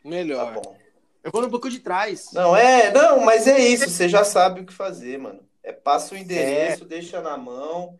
[0.04, 0.52] tá Melhor.
[0.52, 0.89] bom.
[1.22, 2.30] Eu vou no banco de trás.
[2.32, 5.40] Não, é, não, mas é isso, você já sabe o que fazer, mano.
[5.62, 7.98] É passa o endereço, deixa na mão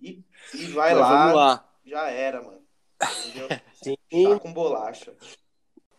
[0.00, 0.22] e,
[0.54, 1.18] e vai Mas lá.
[1.20, 1.64] Vamos lá.
[1.84, 2.62] Já era, mano.
[3.26, 3.48] Entendeu?
[3.82, 3.96] Sim.
[4.30, 5.12] Tá com bolacha.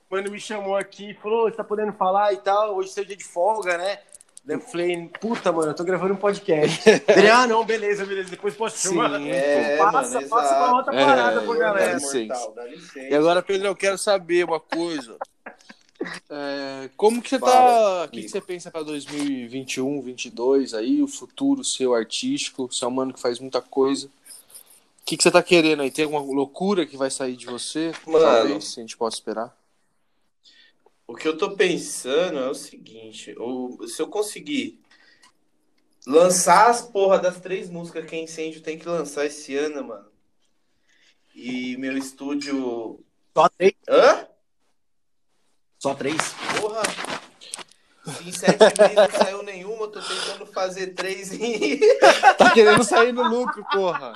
[0.09, 2.75] O mano me chamou aqui e falou: você tá podendo falar e tal?
[2.75, 3.99] Hoje é seu dia de folga, né?
[4.43, 6.81] Daí eu falei: puta, mano, eu tô gravando um podcast.
[7.15, 9.19] Ele, ah, não, beleza, beleza, depois posso chamar.
[9.19, 9.29] Sim.
[9.29, 10.75] É, passa, mano, passa pra exato.
[10.75, 11.93] outra É, parada pra dá galera.
[11.93, 12.17] licença.
[12.33, 12.99] Mortal, dá licença.
[13.07, 15.17] E agora, Pedro, eu quero saber uma coisa.
[16.29, 18.05] É, como que você Fala, tá.
[18.05, 22.67] O que, que você pensa pra 2021, 2022 aí, o futuro seu artístico?
[22.71, 24.07] Você é um mano que faz muita coisa.
[24.07, 25.91] O que, que você tá querendo aí?
[25.91, 27.91] Tem alguma loucura que vai sair de você?
[28.07, 28.19] Mano.
[28.19, 29.55] Talvez, se a gente possa esperar.
[31.07, 34.79] O que eu tô pensando é o seguinte: o- se eu conseguir
[36.07, 40.07] lançar as porra das três músicas que a Incêndio tem que lançar esse ano, mano.
[41.35, 42.99] E meu estúdio.
[43.35, 43.73] Só três?
[43.87, 44.27] Hã?
[45.85, 46.17] Só três?
[46.59, 46.81] Porra!
[48.25, 51.79] Em sete meses não saiu nenhuma, eu tô tentando fazer três em.
[52.39, 54.11] Tá querendo sair no lucro, porra.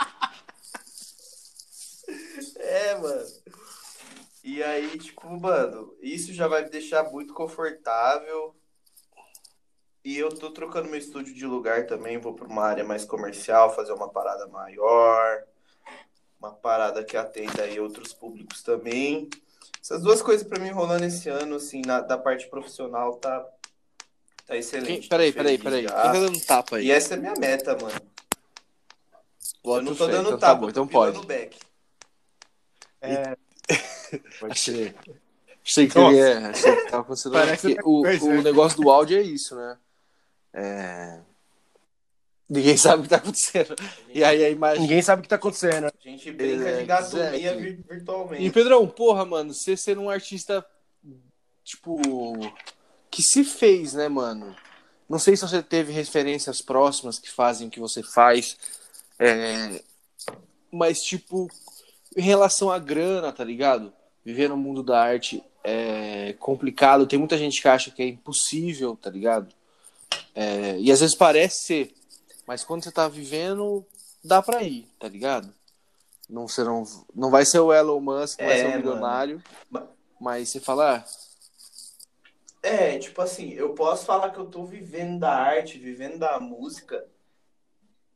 [2.55, 3.24] É, mano.
[4.43, 8.55] E aí, tipo, mano, isso já vai me deixar muito confortável.
[10.03, 13.76] E eu tô trocando meu estúdio de lugar também, vou pra uma área mais comercial,
[13.76, 15.43] fazer uma parada maior,
[16.39, 19.30] uma parada que atenda aí outros públicos também.
[19.82, 23.49] Essas duas coisas pra mim rolando esse ano, assim, na, da parte profissional, tá, tá
[24.47, 25.07] Quem, excelente.
[25.07, 25.84] peraí, Tô peraí, peraí.
[25.84, 25.89] já.
[25.89, 26.86] Quem tá dando tapa aí?
[26.88, 27.99] E essa é minha meta, mano.
[29.63, 31.11] Bota eu não fé, tô dando então tá tapa, bom, eu então tô pode.
[31.11, 31.57] pilando back.
[34.49, 34.93] Achei.
[35.63, 36.38] Achei que ele é.
[36.38, 37.34] Achei que tava acontecendo.
[37.34, 39.77] Parece o, coisa, o negócio do áudio é isso, né?
[40.53, 41.19] É...
[42.50, 43.76] Ninguém sabe o que tá acontecendo.
[44.14, 44.82] E aí a imagem.
[44.82, 45.86] Ninguém sabe o que tá acontecendo.
[45.86, 48.43] A gente brinca É, de vir- virtualmente.
[48.43, 50.66] E Pedrão, porra, mano, você ser um artista,
[51.64, 52.02] tipo,
[53.12, 54.56] que se fez, né, mano?
[55.08, 58.58] Não sei se você teve referências próximas que fazem o que você faz,
[59.20, 59.82] é,
[60.72, 61.47] mas, tipo,
[62.16, 63.93] em relação à grana, tá ligado?
[64.26, 68.95] Viver no mundo da arte é complicado, tem muita gente que acha que é impossível,
[68.95, 69.54] tá ligado?
[70.36, 71.93] É, e às vezes parece ser,
[72.50, 73.86] mas quando você tá vivendo,
[74.24, 75.54] dá pra ir, tá ligado?
[76.28, 76.84] Não, você não,
[77.30, 78.82] vai ser o Elon Musk, não vai É, ser um mano.
[78.82, 79.88] milionário, Ma-
[80.20, 81.04] mas você fala, ah,
[82.64, 87.06] É, tipo assim, eu posso falar que eu tô vivendo da arte, vivendo da música,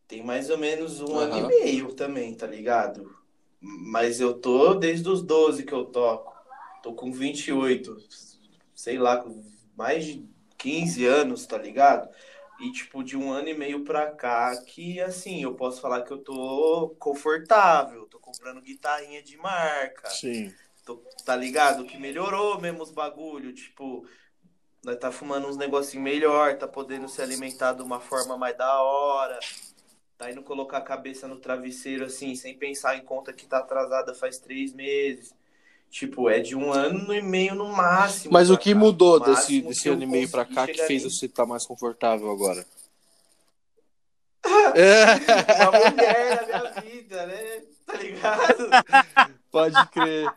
[0.07, 1.45] tem mais ou menos um ano Aham.
[1.45, 3.15] e meio também, tá ligado?
[3.61, 6.33] Mas eu tô desde os 12 que eu toco.
[6.81, 7.95] Tô com 28,
[8.73, 9.43] sei lá, com
[9.77, 10.27] mais de
[10.57, 12.09] 15 anos, tá ligado?
[12.57, 16.13] E, tipo, de um ano e meio pra cá, que, assim, eu posso falar que
[16.13, 20.53] eu tô confortável, tô comprando guitarrinha de marca, sim.
[20.85, 21.85] Tô- tá ligado?
[21.85, 24.05] Que melhorou mesmo os bagulho, tipo,
[24.83, 28.81] nós tá fumando uns negocinho melhor, tá podendo se alimentar de uma forma mais da
[28.81, 29.39] hora,
[30.17, 34.13] tá indo colocar a cabeça no travesseiro assim, sem pensar em conta que tá atrasada
[34.13, 35.33] faz três meses.
[35.93, 38.33] Tipo, é de um ano e meio no máximo.
[38.33, 38.79] Mas o que cá.
[38.79, 42.31] mudou No desse, desse ano e meio pra cá que fez você estar mais confortável
[42.31, 42.65] agora?
[44.43, 47.61] Uma mulher na minha vida, né?
[47.85, 48.69] Tá ligado?
[49.51, 50.33] Pode crer.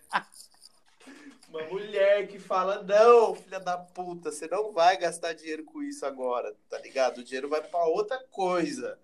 [1.49, 6.05] Uma mulher que fala, não, filha da puta, você não vai gastar dinheiro com isso
[6.05, 7.19] agora, tá ligado?
[7.19, 8.99] O dinheiro vai pra outra coisa.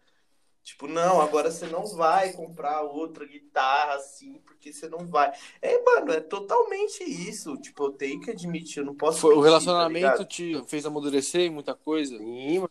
[0.62, 5.32] Tipo, não, agora você não vai comprar outra guitarra assim, porque você não vai.
[5.60, 7.56] É, mano, é totalmente isso.
[7.56, 9.18] Tipo, eu tenho que admitir, eu não posso.
[9.18, 10.24] Foi, o mentir, tá relacionamento ligado?
[10.24, 12.16] te fez amadurecer em muita coisa?
[12.16, 12.70] Sim, mano.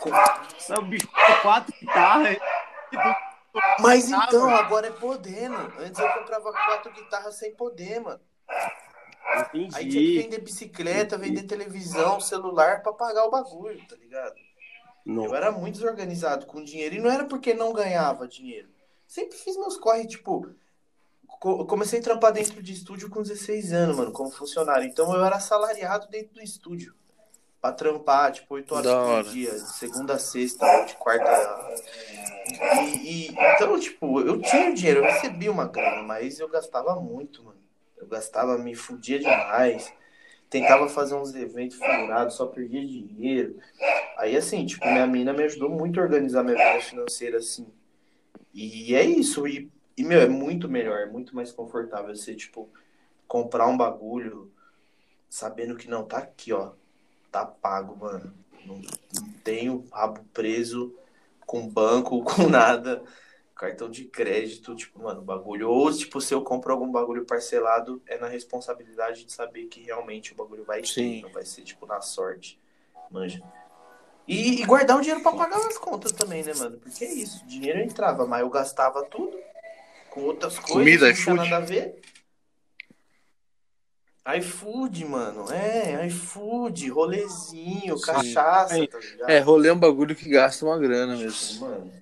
[0.00, 0.10] Com-
[0.74, 2.38] Não, bicho, com quatro guitarras.
[3.78, 5.56] Mas Ah, então, agora é podendo.
[5.78, 8.20] Antes eu comprava quatro guitarras sem poder, mano.
[8.48, 10.22] Aí tinha que Entendi.
[10.22, 14.34] vender bicicleta, vender televisão, celular pra pagar o bagulho, tá ligado?
[15.06, 15.34] Eu Não.
[15.34, 16.94] era muito desorganizado com dinheiro.
[16.94, 18.68] E não era porque não ganhava dinheiro.
[19.06, 20.46] Sempre fiz meus corre, tipo.
[21.40, 24.86] co- comecei a trampar dentro de estúdio com 16 anos, mano, como funcionário.
[24.86, 26.94] Então eu era assalariado dentro do estúdio.
[27.60, 29.24] Pra trampar, tipo, 8 horas Da por hora.
[29.24, 31.30] dia, de segunda a sexta, de quarta.
[32.82, 37.44] E, e- então, tipo, eu tinha dinheiro, eu recebia uma grana, mas eu gastava muito,
[37.44, 37.60] mano.
[37.98, 39.92] Eu gastava, me fudia demais.
[40.50, 43.56] Tentava fazer uns eventos figurados, só perdia dinheiro.
[44.18, 47.68] Aí, assim, tipo, minha mina me ajudou muito a organizar minha vida financeira, assim.
[48.52, 49.46] E é isso.
[49.46, 52.68] E, e, meu, é muito melhor, é muito mais confortável você, tipo,
[53.28, 54.50] comprar um bagulho
[55.28, 56.72] sabendo que não, tá aqui, ó.
[57.30, 58.34] Tá pago, mano.
[58.66, 58.74] Não,
[59.14, 60.92] não tenho rabo preso
[61.46, 63.02] com banco, com nada.
[63.60, 65.68] Cartão de crédito, tipo, mano, bagulho.
[65.68, 70.32] Ou, tipo, se eu compro algum bagulho parcelado, é na responsabilidade de saber que realmente
[70.32, 71.20] o bagulho vai ter, Sim.
[71.20, 72.58] não vai ser, tipo, na sorte.
[73.10, 73.42] Manja.
[74.26, 76.78] E, e guardar o dinheiro pra pagar as contas também, né, mano?
[76.78, 79.38] Porque é isso, dinheiro entrava, mas eu gastava tudo
[80.08, 80.72] com outras coisas.
[80.72, 82.00] Comida, não tinha nada a ver.
[84.38, 85.52] iFood, mano.
[85.52, 88.02] É, iFood, rolezinho, Sim.
[88.06, 89.28] cachaça, tá ligado?
[89.28, 91.60] É, rolê é um bagulho que gasta uma grana mesmo.
[91.60, 92.00] Mano,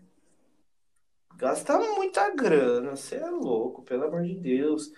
[1.38, 4.92] gasta muita grana, você é louco, pelo amor de Deus.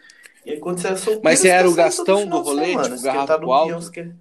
[0.44, 2.42] E aí, quando você é solteiro, Mas você era o tá saindo todo gastão do
[2.42, 3.82] rolê, semana, tipo, você quer garrafa tá alto?
[3.82, 4.14] você quer-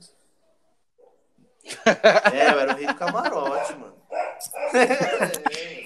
[2.33, 3.95] É, eu era o rei do camarote, mano.
[4.73, 5.83] É,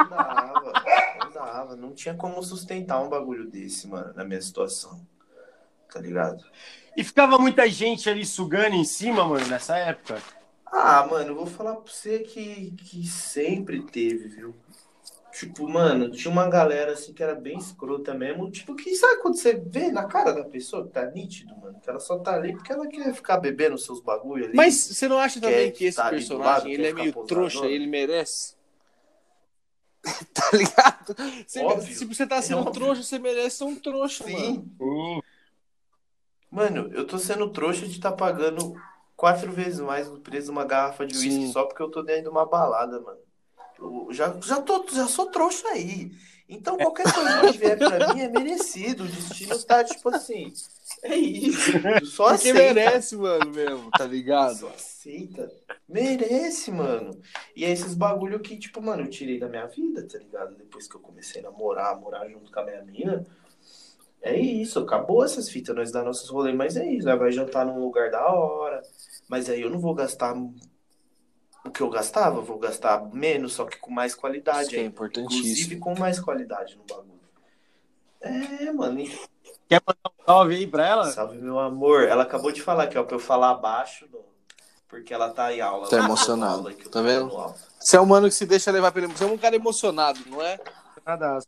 [0.00, 0.72] não dava,
[1.22, 1.76] não dava.
[1.76, 5.06] Não tinha como sustentar um bagulho desse, mano, na minha situação.
[5.92, 6.44] Tá ligado?
[6.96, 10.20] E ficava muita gente ali sugando em cima, mano, nessa época.
[10.66, 14.54] Ah, mano, eu vou falar pra você que, que sempre teve, viu?
[15.34, 18.48] Tipo, mano, tinha uma galera assim que era bem escrota mesmo.
[18.52, 21.80] Tipo, que sabe quando você vê na cara da pessoa que tá nítido, mano?
[21.80, 24.54] Que ela só tá ali porque ela quer ficar bebendo seus bagulho ali.
[24.54, 27.26] Mas você não acha também que esse personagem lado, ele é meio posador?
[27.26, 28.54] trouxa, ele merece?
[30.32, 31.16] tá ligado?
[31.44, 31.96] Você, Óbvio.
[31.96, 32.72] se você tá sendo óbvio.
[32.74, 34.38] trouxa, você merece ser um trouxa, mano.
[34.38, 34.70] Sim.
[34.78, 35.20] Sim.
[36.48, 38.80] Mano, eu tô sendo trouxa de tá pagando
[39.16, 42.22] quatro vezes mais o preço de uma garrafa de uísque só porque eu tô dentro
[42.22, 43.23] de uma balada, mano.
[43.78, 46.12] Eu já, já, tô, já sou trouxa aí.
[46.48, 49.04] Então qualquer coisa que vier pra mim é merecido.
[49.04, 50.52] O destino tá tipo assim.
[51.02, 51.72] É isso.
[52.04, 52.74] Só Porque aceita.
[52.74, 54.56] merece, mano, mesmo, tá ligado?
[54.56, 55.50] Só aceita.
[55.88, 57.18] Merece, mano.
[57.56, 60.54] E é esses bagulho que, tipo, mano, eu tirei da minha vida, tá ligado?
[60.56, 63.26] Depois que eu comecei a namorar, morar junto com a minha mina.
[64.22, 67.66] É isso, acabou essas fitas, nós dá nossos rolês, mas é isso, nós vai jantar
[67.66, 68.80] num lugar da hora.
[69.28, 70.34] Mas aí eu não vou gastar
[71.64, 74.68] o que eu gastava, eu vou gastar menos, só que com mais qualidade.
[74.68, 75.40] Isso é importantíssimo.
[75.42, 77.14] Inclusive com mais qualidade no bagulho.
[78.20, 79.00] É, mano.
[79.00, 79.18] e-
[79.68, 81.10] Quer mandar um salve aí pra ela?
[81.10, 82.04] Salve, meu amor.
[82.04, 84.06] Ela acabou de falar aqui, ó, pra eu falar abaixo,
[84.88, 85.88] porque ela tá em aula.
[85.88, 87.54] Tá emocionado, aula que eu tá tô vendo?
[87.78, 90.40] Você é um mano que se deixa levar pelo Você é um cara emocionado, não
[90.42, 90.58] é?
[91.04, 91.38] Nada.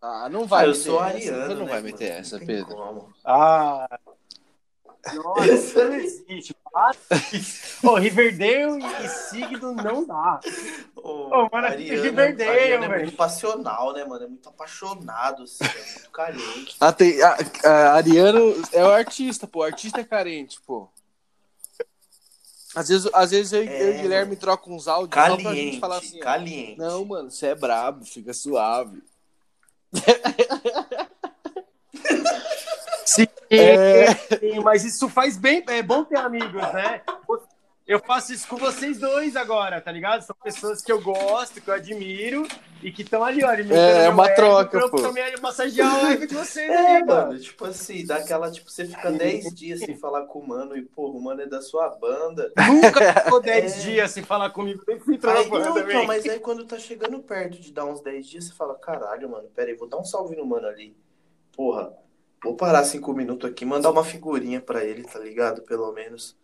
[0.00, 1.14] Ah, não vai Ah, eu meter sou essa.
[1.16, 1.46] ariano.
[1.46, 2.20] Você não né, vai meter mano?
[2.20, 2.74] essa, Não Pedro.
[2.76, 3.14] como.
[3.24, 3.98] Ah.
[5.14, 6.54] Nossa, isso não existe.
[6.72, 6.96] Para.
[7.82, 10.40] Ô, Riverdale e, signo não dá.
[10.96, 14.24] Ô, Ô, mano, Ariano, Riverdale, Ariano é muito passional, né, mano?
[14.24, 16.76] É muito apaixonado, assim, é muito carente.
[16.80, 19.60] Ah, tem, a, a- Ariano é o artista, pô.
[19.60, 20.88] O artista é carente, pô.
[22.74, 25.36] Às vezes, às vezes eu, É, eu e o Guilherme trocam uns áudios só pra
[25.36, 26.78] gente Caliente, falar assim, caliente.
[26.78, 29.02] Não, mano, você é brabo, fica suave.
[33.04, 34.14] Sim, É.
[34.14, 35.64] sim, mas isso faz bem.
[35.68, 37.02] É bom ter amigos, né?
[37.84, 40.22] Eu faço isso com vocês dois agora, tá ligado?
[40.22, 42.46] São pessoas que eu gosto, que eu admiro
[42.80, 43.48] e que estão ali, ó.
[43.48, 45.02] alimentando É, é uma ego troca, pra eu pô.
[45.02, 47.38] também massagear o ego de vocês É, aí, mano.
[47.40, 50.82] tipo assim, dá aquela, tipo, você fica 10 dias sem falar com o mano e,
[50.82, 52.52] pô, o mano é da sua banda.
[52.68, 53.80] Nunca ficou 10 É.
[53.80, 54.82] dias sem falar comigo.
[54.86, 55.90] Nem fui entrar Aí, na banda não, também.
[55.96, 59.28] então, mas aí quando tá chegando perto de dar uns 10 dias, você fala, caralho,
[59.28, 60.96] mano, pera aí, vou dar um salve no mano ali.
[61.54, 61.92] Porra,
[62.42, 65.62] vou parar 5 minutos aqui, mandar uma figurinha pra ele, tá ligado?
[65.62, 66.36] Pelo menos.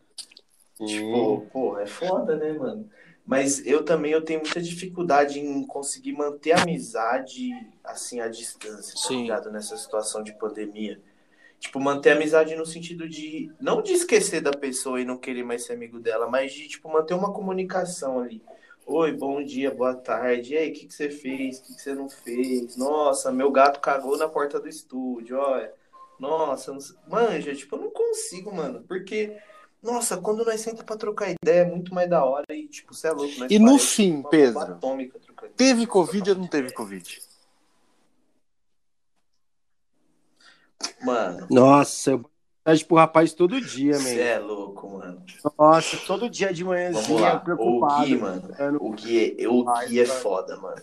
[0.87, 2.89] Tipo, pô, é foda, né, mano?
[3.27, 7.51] Mas eu também eu tenho muita dificuldade em conseguir manter a amizade
[7.85, 9.23] assim à distância, tá Sim.
[9.23, 9.51] ligado?
[9.51, 11.01] Nessa situação de pandemia.
[11.61, 15.43] Tipo, manter a amizade no sentido de não de esquecer da pessoa e não querer
[15.43, 18.41] mais ser amigo dela, mas de tipo manter uma comunicação ali.
[18.87, 20.55] Oi, bom dia, boa tarde.
[20.55, 21.59] E aí, o que, que você fez?
[21.59, 22.75] O que, que você não fez?
[22.75, 25.71] Nossa, meu gato cagou na porta do estúdio, olha.
[26.19, 29.37] Nossa, não manja, tipo, eu não consigo, mano, porque
[29.83, 33.09] nossa, quando nós senta pra trocar ideia é muito mais da hora e, tipo, você
[33.09, 34.79] é louco, nós E no fim, Pedro,
[35.57, 35.87] teve.
[35.87, 37.23] Covid ou não teve Covid?
[41.01, 42.31] Mano, Nossa, eu
[42.69, 44.21] mensagem pro rapaz todo dia, você man.
[44.21, 45.23] é louco, mano.
[45.59, 47.37] Nossa, todo dia de manhãzinha lá.
[47.37, 48.05] O preocupado.
[48.05, 48.55] Gui, mano.
[48.59, 48.79] mano.
[48.81, 50.21] O Gui, é, o Ai, Gui é cara.
[50.21, 50.83] foda, mano.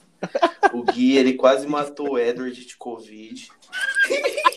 [0.74, 3.50] O Gui, ele quase matou o Edward de Covid.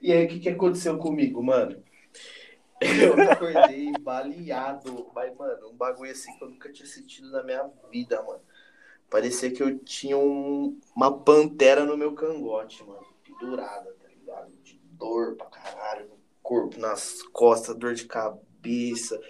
[0.00, 1.82] E aí, o que, que aconteceu comigo, mano?
[2.80, 5.10] Eu acordei baleado.
[5.14, 8.40] Mas, mano, um bagulho assim que eu nunca tinha sentido na minha vida, mano.
[9.08, 13.06] Parecia que eu tinha um- uma pantera no meu cangote, mano.
[13.24, 14.50] Pendurada, tá ligado?
[14.62, 19.20] De dor pra caralho no corpo, nas costas, dor de cabeça,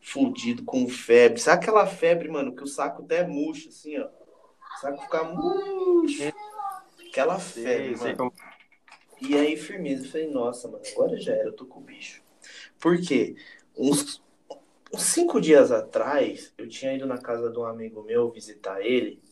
[0.00, 1.40] fudido com febre.
[1.40, 4.08] Sabe aquela febre, mano, que o saco até murcha, assim, ó?
[4.82, 6.32] O saco fica murcho.
[7.08, 8.16] Aquela febre, mano.
[8.16, 8.32] como-
[9.20, 12.20] E aí, firmeza, eu falei, nossa, mano, agora já era, eu tô com o bicho.
[12.80, 13.36] Por quê?
[13.78, 14.20] Uns,
[14.92, 19.22] uns cinco dias atrás, eu tinha ido na casa de um amigo meu visitar ele,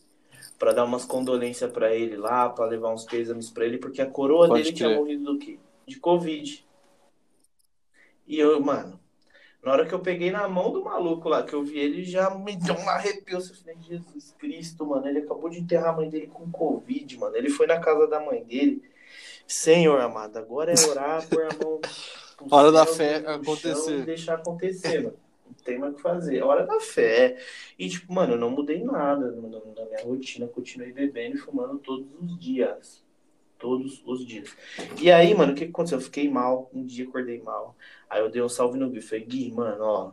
[0.57, 4.09] pra dar umas condolências pra ele lá, pra levar uns pêsames pra ele, porque a
[4.09, 5.59] coroa Pode dele tinha morrido do quê?
[5.85, 6.65] De Covid.
[8.25, 8.97] E eu, mano,
[9.63, 12.31] Na hora que eu peguei na mão do maluco lá, que eu vi ele, já
[12.31, 13.37] me deu um arrepio.
[13.37, 15.07] Eu falei, Jesus Cristo, mano.
[15.07, 17.35] Ele acabou de enterrar a mãe dele com Covid, mano.
[17.35, 18.81] Ele foi na casa da mãe dele.
[19.47, 21.79] Senhor amado, agora é orar, pôr a mão.
[22.49, 24.03] Hora da fé acontecer.
[24.03, 25.17] Deixar acontecer, mano.
[25.45, 26.37] Não tem mais o que fazer.
[26.37, 27.37] É hora da fé.
[27.77, 30.47] E, tipo, mano, eu não mudei nada na minha rotina.
[30.47, 33.03] Continuei bebendo e fumando todos os dias.
[33.59, 34.55] Todos os dias.
[34.99, 35.99] E aí, mano, o que que aconteceu?
[35.99, 36.67] Eu fiquei mal.
[36.73, 37.75] Um dia acordei mal.
[38.11, 39.01] Aí eu dei um salve no Gui.
[39.01, 40.11] Falei, Gui, mano, ó.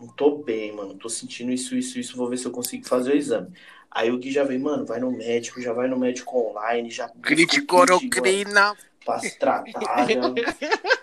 [0.00, 0.94] Não tô bem, mano.
[0.94, 2.16] Tô sentindo isso, isso, isso.
[2.16, 3.52] Vou ver se eu consigo fazer o exame.
[3.90, 7.10] Aí o Gui já veio, mano, vai no médico, já vai no médico online, já.
[7.22, 8.74] kit, mano, Clorocrina.
[9.04, 10.06] Pra se tratar.
[10.08, 10.16] já.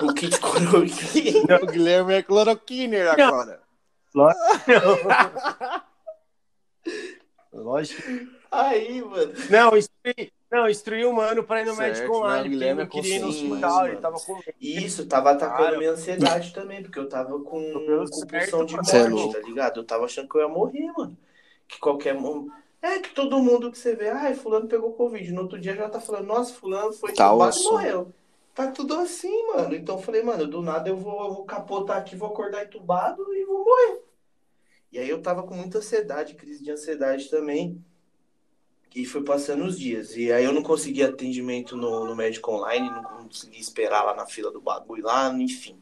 [0.00, 1.60] O kit cloroquina.
[1.62, 3.60] O Guilherme é cloroquiner agora.
[7.52, 8.02] Lógico.
[8.50, 9.34] Aí, mano.
[9.50, 12.40] Não, instruí, não, instruí o mano pra ir no Certo, médico não, online.
[12.40, 13.88] o porque Guilherme ele não é queria ir no hospital, mano.
[13.88, 14.54] ele tava com medo.
[14.60, 17.72] Isso tava atacando Cara, minha ansiedade também, porque eu tava com
[18.10, 18.76] compulsão de é
[19.08, 19.32] morte, louco.
[19.32, 19.80] tá ligado?
[19.80, 21.16] Eu tava achando que eu ia morrer, mano.
[21.68, 22.52] Que qualquer momento.
[22.82, 25.30] É que todo mundo que você vê, ai, fulano pegou Covid.
[25.32, 28.14] No outro dia já tá falando, nossa, fulano foi Tá entubado e morreu.
[28.54, 29.74] Tá tudo assim, mano.
[29.74, 33.22] Então eu falei, mano, do nada eu vou, eu vou capotar aqui, vou acordar entubado
[33.34, 34.02] e vou morrer.
[34.90, 37.84] E aí eu tava com muita ansiedade, crise de ansiedade também.
[38.94, 40.16] E foi passando os dias.
[40.16, 44.26] E aí eu não consegui atendimento no, no médico online, não consegui esperar lá na
[44.26, 45.78] fila do bagulho lá, enfim.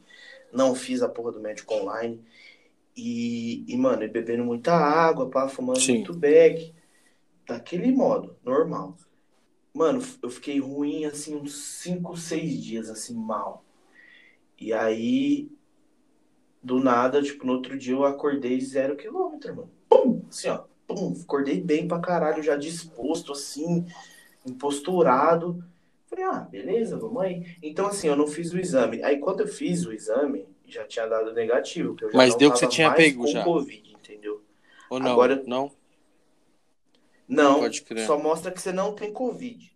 [0.52, 2.22] Não fiz a porra do médico online.
[2.96, 5.94] E, e mano, e bebendo muita água, pá, fumando Sim.
[5.94, 6.74] muito beck.
[7.46, 8.96] Daquele modo, normal.
[9.72, 13.64] Mano, eu fiquei ruim assim uns 5, 6 dias, assim, mal.
[14.58, 15.48] E aí,
[16.62, 19.70] do nada, tipo, no outro dia eu acordei zero quilômetro, mano.
[19.88, 20.22] Pum!
[20.28, 20.64] Assim, ó.
[20.88, 21.14] Pum!
[21.22, 23.86] Acordei bem pra caralho, já disposto, assim,
[24.44, 25.62] imposturado.
[26.08, 27.56] Falei, ah, beleza, aí.
[27.62, 29.04] Então, assim, eu não fiz o exame.
[29.04, 31.94] Aí, quando eu fiz o exame, já tinha dado negativo.
[31.94, 33.44] Que eu já Mas deu que você tinha pego já.
[33.44, 34.42] Covid, entendeu?
[34.88, 35.12] Ou não?
[35.12, 35.70] Agora- Não?
[37.28, 37.60] Não,
[38.06, 39.70] só mostra que você não tem Covid.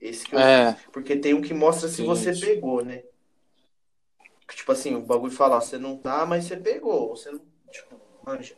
[0.00, 0.76] Esse que eu É.
[0.92, 3.04] Porque tem um que mostra se você pegou, né?
[4.48, 7.10] Tipo assim, o bagulho fala, ó, você não tá, mas você pegou.
[7.16, 7.40] Você não.
[7.70, 8.56] Tipo, manja.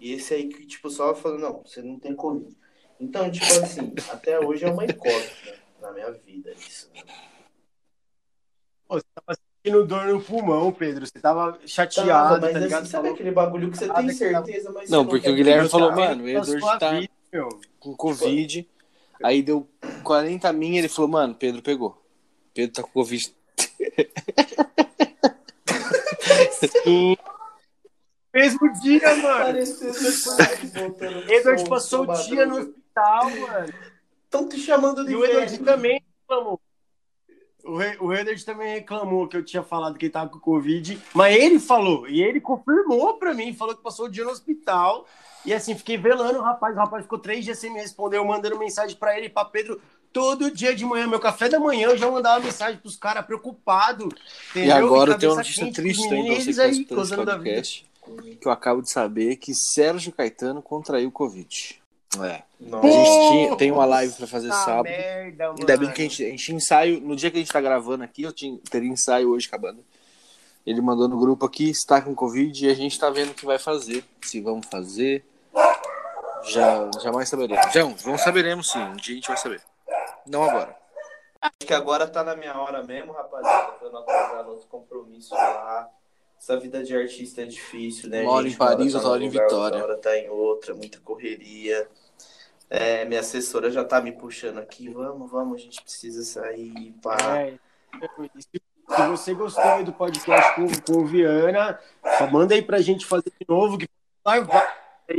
[0.00, 2.56] E esse aí que, tipo, só fala, não, você não tem Covid.
[2.98, 6.90] Então, tipo assim, até hoje é uma incógnita na minha vida isso.
[6.94, 7.02] né?
[8.88, 11.06] Pô, você tava sentindo dor no pulmão, Pedro.
[11.06, 12.86] Você tava Tava, chateado, mas tá assim, ligado?
[12.86, 15.90] sabe Falou aquele bagulho que você tem tava- certeza, mas Não, porque o Guilherme falou,
[15.90, 17.08] "Tá mano, o sua tá vida,
[17.78, 18.68] com Covid.
[19.22, 19.68] Aí deu
[20.02, 22.02] 40 minha, ele falou, mano, Pedro pegou.
[22.54, 23.34] Pedro tá com Covid.
[26.82, 27.16] Sim.
[28.32, 29.58] Mesmo dia, mano.
[31.28, 33.72] Edward som- passou o dia no hospital, mano.
[34.28, 35.64] Tão te chamando de E o Edward velho.
[35.64, 36.60] também reclamou.
[37.64, 40.98] O, Re- o Edward também reclamou que eu tinha falado que ele tava com Covid,
[41.12, 45.06] mas ele falou, e ele confirmou pra mim, falou que passou o dia no hospital,
[45.44, 48.24] e assim, fiquei velando o rapaz, o rapaz ficou três dias sem me responder, eu
[48.24, 49.78] mandando mensagem pra ele e pra Pedro,
[50.10, 54.08] todo dia de manhã, meu café da manhã, eu já mandava mensagem pros caras preocupado,
[54.56, 57.89] E agora tem uma notícia triste meninos, você tá aí, podcast.
[58.40, 61.80] Que eu acabo de saber que Sérgio Caetano contraiu Covid.
[62.22, 62.42] É.
[62.60, 62.86] Nossa.
[62.88, 64.82] A gente tinha- tem uma live pra fazer Puta sábado.
[64.84, 65.58] merda, mano.
[65.60, 68.02] Ainda bem que a gente, a gente ensaio, no dia que a gente tá gravando
[68.02, 69.78] aqui, eu tinha, teria ensaio hoje com a banda.
[70.66, 73.46] Ele mandou no grupo aqui, está com Covid, e a gente tá vendo o que
[73.46, 74.04] vai fazer.
[74.22, 75.24] Se vamos fazer.
[76.44, 77.72] Já, jamais saberemos.
[77.72, 79.62] Já, vamos saberemos sim, um dia a gente vai saber.
[80.26, 80.76] Não agora.
[81.40, 85.34] Acho que agora tá na minha hora mesmo, rapaziada, pra eu não atrasar nosso compromisso
[85.34, 85.88] lá.
[86.40, 88.22] Essa vida de artista é difícil, né?
[88.22, 88.54] Uma hora gente?
[88.54, 89.76] em Paris, outra hora num em lugar, Vitória.
[89.76, 91.86] Outra hora tá em outra, muita correria.
[92.70, 94.88] É, minha assessora já tá me puxando aqui.
[94.88, 97.18] Vamos, vamos, a gente precisa sair, pá.
[97.36, 97.58] É,
[98.38, 101.78] se, se você gostou aí do podcast com, com o Viana,
[102.16, 103.86] só manda aí pra gente fazer de novo, que
[104.24, 104.66] vai, vai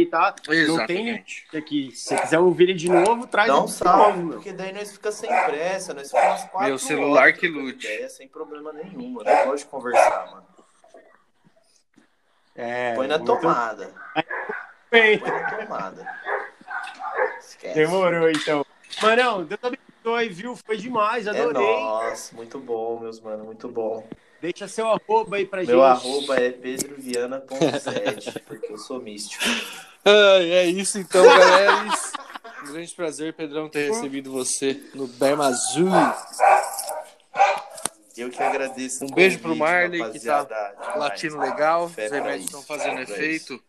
[0.09, 0.33] tá?
[0.67, 1.91] Não tem aqui.
[1.91, 5.11] Se você quiser ouvir ele de novo, traz um salve, novo, porque daí nós fica
[5.11, 7.85] sem pressa, nós ficamos quatro Meu celular horas que lute.
[7.85, 10.60] ideia, sem problema nenhum, eu não gosto de conversar, mano.
[12.55, 13.91] É, Põe na tomada.
[14.89, 16.07] Põe na tomada.
[17.39, 17.73] Esquece.
[17.75, 18.65] Demorou, então.
[19.01, 20.55] Manão, Deus abençoe, viu?
[20.55, 21.61] Foi demais, É adorei.
[21.61, 24.05] nossa, muito bom, meus mano, muito bom.
[24.41, 25.85] Deixa seu arroba aí pra Meu gente.
[25.85, 29.43] arroba é pedroviana.7, porque eu sou místico.
[30.03, 31.85] Ai, é isso então, galera.
[32.63, 35.89] Um grande prazer, Pedrão, ter recebido você no Berma Azul.
[38.17, 39.05] Eu que agradeço.
[39.05, 40.97] Um beijo pro convite, Marley, que tá demais.
[40.97, 43.63] Latino legal, os remédios estão fazendo efeito.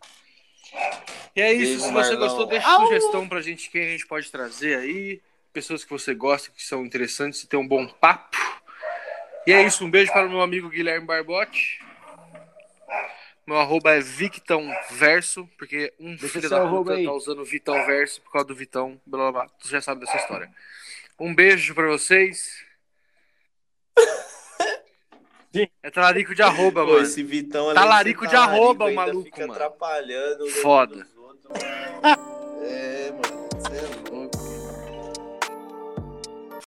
[1.37, 2.19] E é isso, Beijo, se você Marlão.
[2.19, 5.21] gostou, deixa sugestão pra gente quem a gente pode trazer aí.
[5.53, 8.37] Pessoas que você gosta, que são interessantes e tem um bom papo.
[9.47, 11.81] E é isso, um beijo para o meu amigo Guilherme Barbote.
[13.47, 17.05] Meu arroba é Victão Verso, porque um Deixa filho da puta aí.
[17.05, 19.49] tá usando Vitão Verso por causa do Vitão, blá blá blá.
[19.61, 20.49] Tu já sabe dessa história.
[21.19, 22.65] Um beijo pra vocês.
[25.55, 25.69] Sim.
[25.83, 27.03] É talarico de arroba, Pô, mano.
[27.05, 29.53] esse Vitão além Talarico ser de arroba, o maluco, fica mano.
[29.53, 30.47] atrapalhando.
[30.49, 31.07] Foda.
[31.17, 31.63] outros.
[32.65, 33.49] É, mano.
[33.57, 34.12] Você é louco.